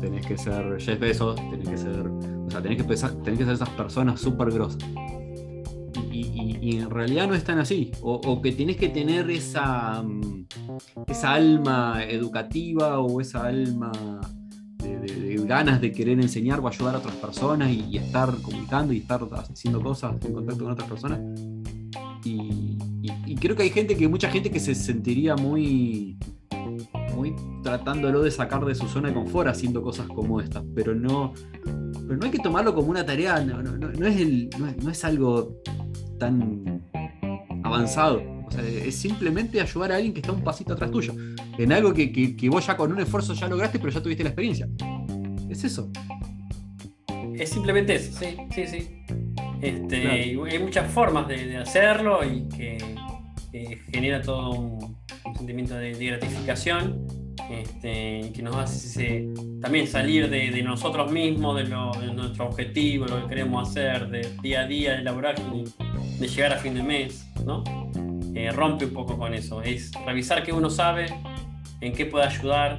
tenés 0.00 0.26
que 0.26 0.36
ser 0.36 0.80
Jeff 0.80 0.98
Bezos, 0.98 1.36
tenés 1.50 1.68
que 1.68 1.78
ser, 1.78 2.06
o 2.06 2.50
sea, 2.50 2.60
tenés 2.60 2.78
que, 2.78 2.84
pensar, 2.84 3.12
tenés 3.22 3.38
que 3.38 3.44
ser 3.44 3.54
esas 3.54 3.70
personas 3.70 4.20
súper 4.20 4.50
grosas. 4.50 4.82
Y, 6.12 6.76
en 6.76 6.90
realidad 6.90 7.26
no 7.26 7.34
es 7.34 7.44
tan 7.44 7.58
así. 7.58 7.90
O, 8.02 8.40
que 8.42 8.52
tenés 8.52 8.76
que 8.76 8.88
tener 8.88 9.30
esa, 9.30 10.02
mm, 10.02 10.46
esa 11.06 11.32
alma 11.32 12.04
educativa 12.04 13.00
o 13.00 13.20
esa 13.20 13.46
alma 13.46 13.92
de, 14.82 15.42
ganas 15.46 15.80
de 15.80 15.92
querer 15.92 16.20
enseñar 16.20 16.60
o 16.60 16.68
ayudar 16.68 16.96
a 16.96 16.98
otras 16.98 17.16
personas 17.16 17.70
y, 17.70 17.96
estar 17.96 18.34
comunicando 18.42 18.92
y 18.92 18.98
estar 18.98 19.26
haciendo 19.32 19.80
cosas 19.80 20.14
en 20.24 20.32
contacto 20.32 20.64
con 20.64 20.72
otras 20.72 20.88
personas. 20.88 21.20
Y, 22.24 22.76
creo 23.40 23.56
que 23.56 23.64
hay 23.64 23.70
gente 23.70 23.96
que, 23.96 24.06
mucha 24.06 24.30
gente 24.30 24.50
que 24.50 24.60
se 24.60 24.74
sentiría 24.74 25.34
muy, 25.34 26.16
muy 27.16 27.34
tratándolo 27.62 28.22
de 28.22 28.30
sacar 28.30 28.64
de 28.64 28.74
su 28.74 28.86
zona 28.86 29.08
de 29.08 29.14
confort 29.14 29.48
haciendo 29.48 29.82
cosas 29.82 30.06
como 30.06 30.40
estas, 30.40 30.62
pero 30.74 30.94
no, 30.94 31.32
pero 31.64 32.16
no 32.16 32.24
hay 32.24 32.30
que 32.30 32.38
tomarlo 32.38 32.72
como 32.72 32.90
una 32.90 33.04
tarea, 33.04 33.40
no, 33.40 34.06
es, 34.06 34.20
el, 34.20 34.50
no 34.80 34.90
es 34.90 35.04
algo 35.04 35.56
tan 36.22 36.82
avanzado. 37.64 38.22
O 38.46 38.50
sea, 38.50 38.62
es 38.62 38.94
simplemente 38.94 39.60
ayudar 39.60 39.92
a 39.92 39.96
alguien 39.96 40.14
que 40.14 40.20
está 40.20 40.32
un 40.32 40.44
pasito 40.44 40.72
atrás 40.72 40.90
tuyo. 40.90 41.14
En 41.58 41.72
algo 41.72 41.92
que, 41.92 42.12
que, 42.12 42.48
vos 42.48 42.64
ya 42.66 42.76
con 42.76 42.92
un 42.92 43.00
esfuerzo 43.00 43.34
ya 43.34 43.48
lograste, 43.48 43.78
pero 43.78 43.90
ya 43.90 44.00
tuviste 44.00 44.22
la 44.22 44.30
experiencia. 44.30 44.68
Es 45.50 45.64
eso. 45.64 45.90
Es 47.34 47.50
simplemente 47.50 47.96
eso, 47.96 48.16
sí, 48.18 48.36
sí, 48.54 48.66
sí. 48.66 49.04
Este, 49.60 50.08
Hay 50.08 50.58
muchas 50.60 50.90
formas 50.92 51.26
de, 51.26 51.56
hacerlo 51.56 52.20
y 52.24 52.48
que, 52.48 52.78
genera 53.92 54.22
todo 54.22 54.50
un, 54.50 54.96
sentimiento 55.36 55.74
de, 55.74 55.92
gratificación 55.92 57.06
este, 57.50 58.32
que 58.34 58.42
nos 58.42 58.56
hace 58.56 59.28
también 59.60 59.86
salir 59.86 60.28
de, 60.28 60.62
nosotros 60.62 61.10
mismos, 61.10 61.56
de, 61.56 61.68
nuestro 62.12 62.46
objetivo, 62.46 63.06
lo 63.06 63.22
que 63.22 63.28
queremos 63.28 63.68
hacer, 63.68 64.08
de 64.08 64.28
día 64.42 64.60
a 64.62 64.66
día, 64.66 64.92
de 64.92 64.98
elaborar 64.98 65.34
de 66.22 66.28
llegar 66.28 66.52
a 66.52 66.58
fin 66.58 66.74
de 66.74 66.84
mes, 66.84 67.28
¿no? 67.44 67.64
Eh, 68.34 68.52
rompe 68.52 68.84
un 68.84 68.92
poco 68.92 69.18
con 69.18 69.34
eso. 69.34 69.60
Es 69.60 69.90
revisar 70.06 70.44
qué 70.44 70.52
uno 70.52 70.70
sabe, 70.70 71.06
en 71.80 71.92
qué 71.92 72.06
puede 72.06 72.26
ayudar, 72.26 72.78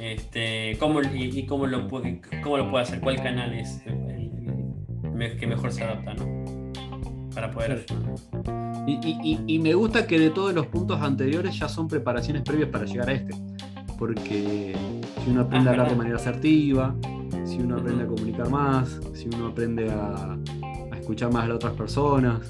este, 0.00 0.76
cómo, 0.80 1.00
y, 1.00 1.46
cómo, 1.46 1.66
lo 1.66 1.86
puede, 1.86 2.20
cómo 2.42 2.58
lo 2.58 2.68
puede 2.70 2.82
hacer, 2.82 3.00
cuál 3.00 3.22
canal 3.22 3.54
es 3.54 3.80
el, 3.86 5.38
que 5.38 5.46
mejor 5.46 5.72
se 5.72 5.84
adapta, 5.84 6.14
¿no? 6.14 6.72
Para 7.32 7.52
poder 7.52 7.86
Y, 8.86 9.58
me 9.60 9.74
gusta 9.74 10.08
que 10.08 10.18
de 10.18 10.30
todos 10.30 10.52
los 10.52 10.66
puntos 10.66 11.00
anteriores 11.00 11.56
ya 11.56 11.68
son 11.68 11.86
preparaciones 11.86 12.42
previas 12.42 12.70
para 12.70 12.86
llegar 12.86 13.08
a 13.08 13.12
este. 13.12 13.34
Porque 13.96 14.74
si 15.24 15.30
uno 15.30 15.42
aprende 15.42 15.68
a 15.68 15.72
hablar 15.72 15.90
de 15.90 15.96
manera 15.96 16.16
asertiva, 16.16 16.92
si 17.44 17.58
uno 17.58 17.76
aprende 17.76 18.02
a 18.02 18.06
comunicar 18.08 18.50
más, 18.50 19.00
si 19.14 19.28
uno 19.28 19.46
aprende 19.46 19.88
a, 19.90 20.36
a 20.90 20.98
escuchar 20.98 21.32
más 21.32 21.44
a 21.44 21.48
las 21.48 21.56
otras 21.56 21.74
personas, 21.74 22.40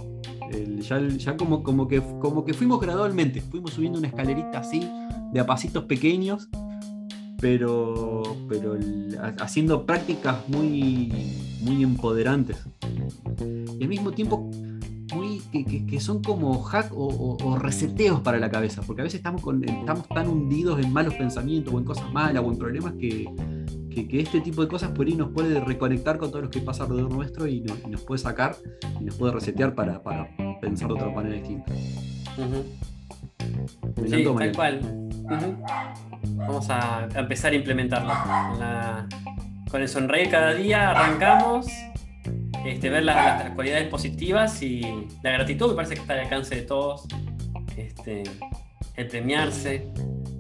ya, 0.81 1.37
como, 1.37 1.63
como, 1.63 1.89
que, 1.89 2.01
como 2.21 2.45
que 2.45 2.55
fuimos 2.55 2.81
gradualmente, 2.81 3.41
fuimos 3.41 3.73
subiendo 3.73 3.99
una 3.99 4.09
escalerita 4.09 4.59
así, 4.59 4.89
de 5.33 5.41
a 5.41 5.47
pasitos 5.47 5.85
pequeños, 5.85 6.49
pero, 7.41 8.23
pero 8.49 8.77
haciendo 9.41 9.85
prácticas 9.85 10.49
muy, 10.49 11.13
muy 11.61 11.83
empoderantes. 11.83 12.59
Y 13.79 13.83
al 13.83 13.89
mismo 13.89 14.13
tiempo 14.13 14.51
muy, 15.15 15.41
que, 15.89 16.01
son 16.01 16.23
como 16.23 16.63
hack 16.63 16.91
o, 16.95 17.59
reseteos 17.59 18.21
para 18.21 18.39
la 18.39 18.51
cabeza, 18.51 18.83
porque 18.83 19.03
a 19.03 19.05
veces 19.05 19.19
estamos, 19.19 19.43
con, 19.43 19.63
estamos 19.65 20.09
tan 20.09 20.29
hundidos 20.29 20.81
en 20.81 20.93
malos 20.93 21.15
pensamientos 21.15 21.73
o 21.73 21.79
en 21.79 21.85
cosas 21.85 22.13
malas 22.13 22.43
o 22.45 22.51
en 22.51 22.59
problemas 22.59 22.95
que, 22.95 23.29
que, 23.91 24.21
este 24.21 24.41
tipo 24.41 24.63
de 24.63 24.69
cosas 24.69 24.91
por 24.91 25.07
ahí 25.07 25.15
nos 25.15 25.31
puede 25.31 25.61
reconectar 25.61 26.19
con 26.19 26.31
todo 26.31 26.43
lo 26.43 26.51
que 26.51 26.61
pasa 26.61 26.85
alrededor 26.85 27.13
nuestro 27.13 27.47
y, 27.47 27.61
nos 27.89 28.03
puede 28.03 28.19
sacar 28.19 28.57
y 29.01 29.05
nos 29.05 29.17
puede 29.17 29.33
resetear 29.33 29.75
para, 29.75 30.03
pensar 30.65 30.89
de 30.89 30.95
otra 30.95 31.09
manera 31.11 31.37
distinta. 31.37 31.73
sí, 34.07 34.25
tal 34.25 34.53
cual. 34.53 34.81
Vamos 36.37 36.71
a 36.71 37.09
empezar 37.15 37.53
a 37.53 37.57
implementarlo. 37.57 38.13
con 39.71 39.83
el 39.83 39.89
sonreír 39.89 40.31
cada 40.31 40.55
día 40.55 40.91
arrancamos, 40.91 41.67
este, 42.65 42.91
ver 42.91 43.05
las, 43.05 43.51
cualidades 43.51 43.89
positivas 43.89 44.63
y 44.63 44.81
la 45.23 45.33
gratitud 45.33 45.71
me 45.71 45.75
parece 45.75 45.95
que 45.95 46.01
está 46.01 46.15
al 46.15 46.21
alcance 46.21 46.57
de 46.57 46.63
todos. 46.63 47.07
Este, 47.77 48.23
el 48.97 49.09
premiarse, 49.09 49.89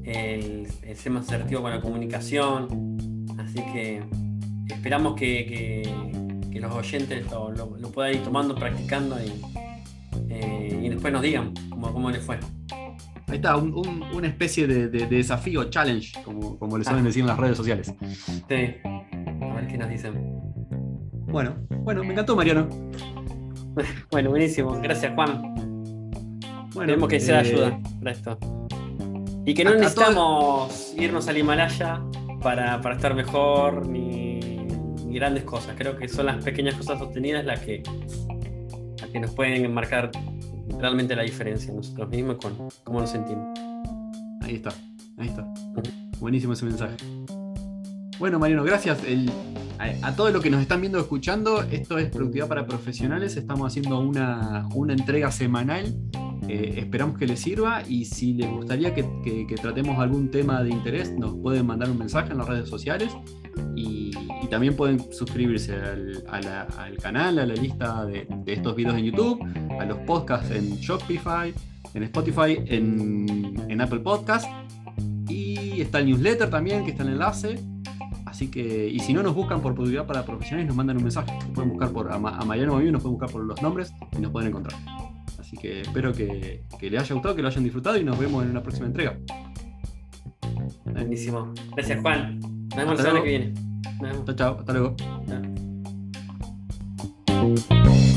el, 0.04 0.68
el, 0.82 0.96
ser 0.96 1.10
más 1.12 1.26
asertivo 1.26 1.62
con 1.62 1.72
la 1.72 1.80
comunicación, 1.80 2.94
Así 3.38 3.60
que 3.72 4.02
esperamos 4.68 5.14
que, 5.14 5.82
los 6.54 6.74
oyentes 6.74 7.26
lo, 7.30 7.92
puedan 7.92 8.14
ir 8.14 8.22
tomando, 8.22 8.54
practicando 8.54 9.16
y, 9.22 9.32
eh, 10.28 10.88
después 10.90 11.12
nos 11.12 11.22
digan 11.22 11.52
cómo, 11.70 12.10
les 12.10 12.22
fue. 12.22 12.38
Ahí 13.28 13.36
está, 13.36 13.56
una 13.56 14.26
especie 14.26 14.66
de, 14.66 14.88
desafío, 14.88 15.64
challenge, 15.64 16.22
como, 16.22 16.58
como 16.58 16.78
le 16.78 16.84
suelen 16.84 17.04
ah. 17.04 17.08
decir 17.08 17.22
en 17.22 17.28
las 17.28 17.38
redes 17.38 17.56
sociales. 17.56 17.94
Sí, 18.48 18.54
a 18.84 19.54
ver 19.54 19.66
qué 19.68 19.78
nos 19.78 19.88
dicen. 19.88 20.14
Bueno, 21.26 21.56
bueno, 21.68 22.04
me 22.04 22.12
encantó 22.12 22.36
Mariano. 22.36 22.68
bueno, 24.10 24.30
buenísimo. 24.30 24.78
Gracias, 24.80 25.12
Juan. 25.14 25.54
Bueno, 26.74 26.92
Tenemos 26.92 27.08
que 27.08 27.20
sea 27.20 27.36
eh, 27.36 27.48
ayuda 27.48 27.80
para 27.98 28.10
esto. 28.10 28.38
Y 29.46 29.54
que 29.54 29.64
no 29.64 29.74
necesitamos 29.74 30.94
irnos 30.96 31.28
al 31.28 31.38
Himalaya 31.38 32.02
para, 32.42 32.80
estar 32.92 33.14
mejor 33.14 33.86
ni, 33.86 34.40
grandes 35.10 35.44
cosas. 35.44 35.74
Creo 35.76 35.96
que 35.96 36.08
son 36.08 36.26
las 36.26 36.42
pequeñas 36.44 36.74
cosas 36.74 36.98
sostenidas 36.98 37.44
las 37.44 37.60
que, 37.60 37.82
que 39.12 39.20
nos 39.20 39.30
pueden 39.32 39.72
marcar 39.72 40.10
realmente 40.78 41.14
la 41.14 41.22
diferencia 41.22 41.72
nosotros 41.72 42.08
mismos 42.08 42.36
con 42.36 42.68
cómo 42.84 43.00
nos 43.00 43.10
sentimos. 43.10 43.58
Ahí 44.42 44.56
está, 44.56 44.70
ahí 45.18 45.28
está. 45.28 45.46
Buenísimo 46.20 46.52
ese 46.52 46.64
mensaje. 46.64 46.96
Bueno, 48.18 48.38
Mariano, 48.38 48.64
gracias. 48.64 48.98
a, 49.78 50.06
a 50.08 50.16
todos 50.16 50.32
los 50.32 50.42
que 50.42 50.50
nos 50.50 50.60
están 50.60 50.80
viendo 50.80 50.98
o 50.98 51.00
escuchando, 51.02 51.62
esto 51.62 51.98
es 51.98 52.08
Productividad 52.10 52.48
para 52.48 52.66
Profesionales. 52.66 53.36
Estamos 53.36 53.66
haciendo 53.66 53.98
una, 54.00 54.68
una 54.74 54.92
entrega 54.92 55.30
semanal 55.30 55.94
eh, 56.48 56.74
esperamos 56.76 57.16
que 57.18 57.26
les 57.26 57.40
sirva 57.40 57.82
y 57.88 58.04
si 58.04 58.34
les 58.34 58.50
gustaría 58.50 58.94
que, 58.94 59.04
tratemos 59.60 59.98
algún 59.98 60.30
tema 60.30 60.62
de 60.62 60.70
interés, 60.70 61.12
nos 61.12 61.34
pueden 61.36 61.66
mandar 61.66 61.90
un 61.90 61.98
mensaje 61.98 62.32
en 62.32 62.38
las 62.38 62.48
redes 62.48 62.68
sociales 62.68 63.16
y, 63.74 64.03
también 64.54 64.76
pueden 64.76 65.12
suscribirse 65.12 65.74
al, 65.74 66.96
canal, 67.02 67.40
a 67.40 67.44
la 67.44 67.54
lista 67.54 68.06
de, 68.06 68.24
estos 68.46 68.76
videos 68.76 68.96
en 68.96 69.06
YouTube, 69.06 69.44
a 69.80 69.84
los 69.84 69.98
podcasts 70.06 70.48
en 70.52 70.76
Shopify, 70.76 71.52
en 71.92 72.02
Spotify, 72.04 72.62
en, 72.66 73.80
Apple 73.80 73.98
Podcast 73.98 74.46
y 75.28 75.80
está 75.80 75.98
el 75.98 76.06
newsletter 76.06 76.50
también, 76.50 76.84
que 76.84 76.92
está 76.92 77.02
el 77.02 77.08
enlace. 77.08 77.58
Así 78.26 78.48
que, 78.48 78.88
y 78.88 79.00
si 79.00 79.12
no 79.12 79.24
nos 79.24 79.34
buscan 79.34 79.60
por 79.60 79.74
productividad 79.74 80.06
para 80.06 80.24
profesionales, 80.24 80.68
nos 80.68 80.76
mandan 80.76 80.98
un 80.98 81.02
mensaje. 81.02 81.32
Nos 81.32 81.50
pueden 81.50 81.70
buscar 81.70 81.90
por 81.90 82.12
a, 82.12 82.18
Mariano 82.20 82.80
nos 82.80 83.02
pueden 83.02 83.18
buscar 83.18 83.30
por 83.30 83.42
los 83.42 83.60
nombres 83.60 83.92
y 84.16 84.20
nos 84.20 84.30
pueden 84.30 84.50
encontrar. 84.50 84.78
Así 85.36 85.56
que 85.56 85.80
espero 85.80 86.12
que, 86.12 86.62
que 86.78 86.90
les 86.90 87.02
haya 87.02 87.14
gustado, 87.14 87.34
que 87.34 87.42
lo 87.42 87.48
hayan 87.48 87.64
disfrutado 87.64 87.96
y 87.96 88.04
nos 88.04 88.16
vemos 88.16 88.44
en 88.44 88.50
una 88.50 88.62
próxima 88.62 88.86
entrega. 88.86 89.18
Buenísimo. 90.84 91.52
Gracias, 91.74 92.00
Juan. 92.00 92.38
Nos 92.38 92.76
vemos 92.76 92.96
la 92.98 93.02
semana 93.02 93.24
que 93.24 93.28
viene. 93.28 93.73
Chao, 94.26 94.34
chao. 94.34 94.58
Hasta 94.58 94.72
luego. 94.72 94.96
Chao. 97.26 98.13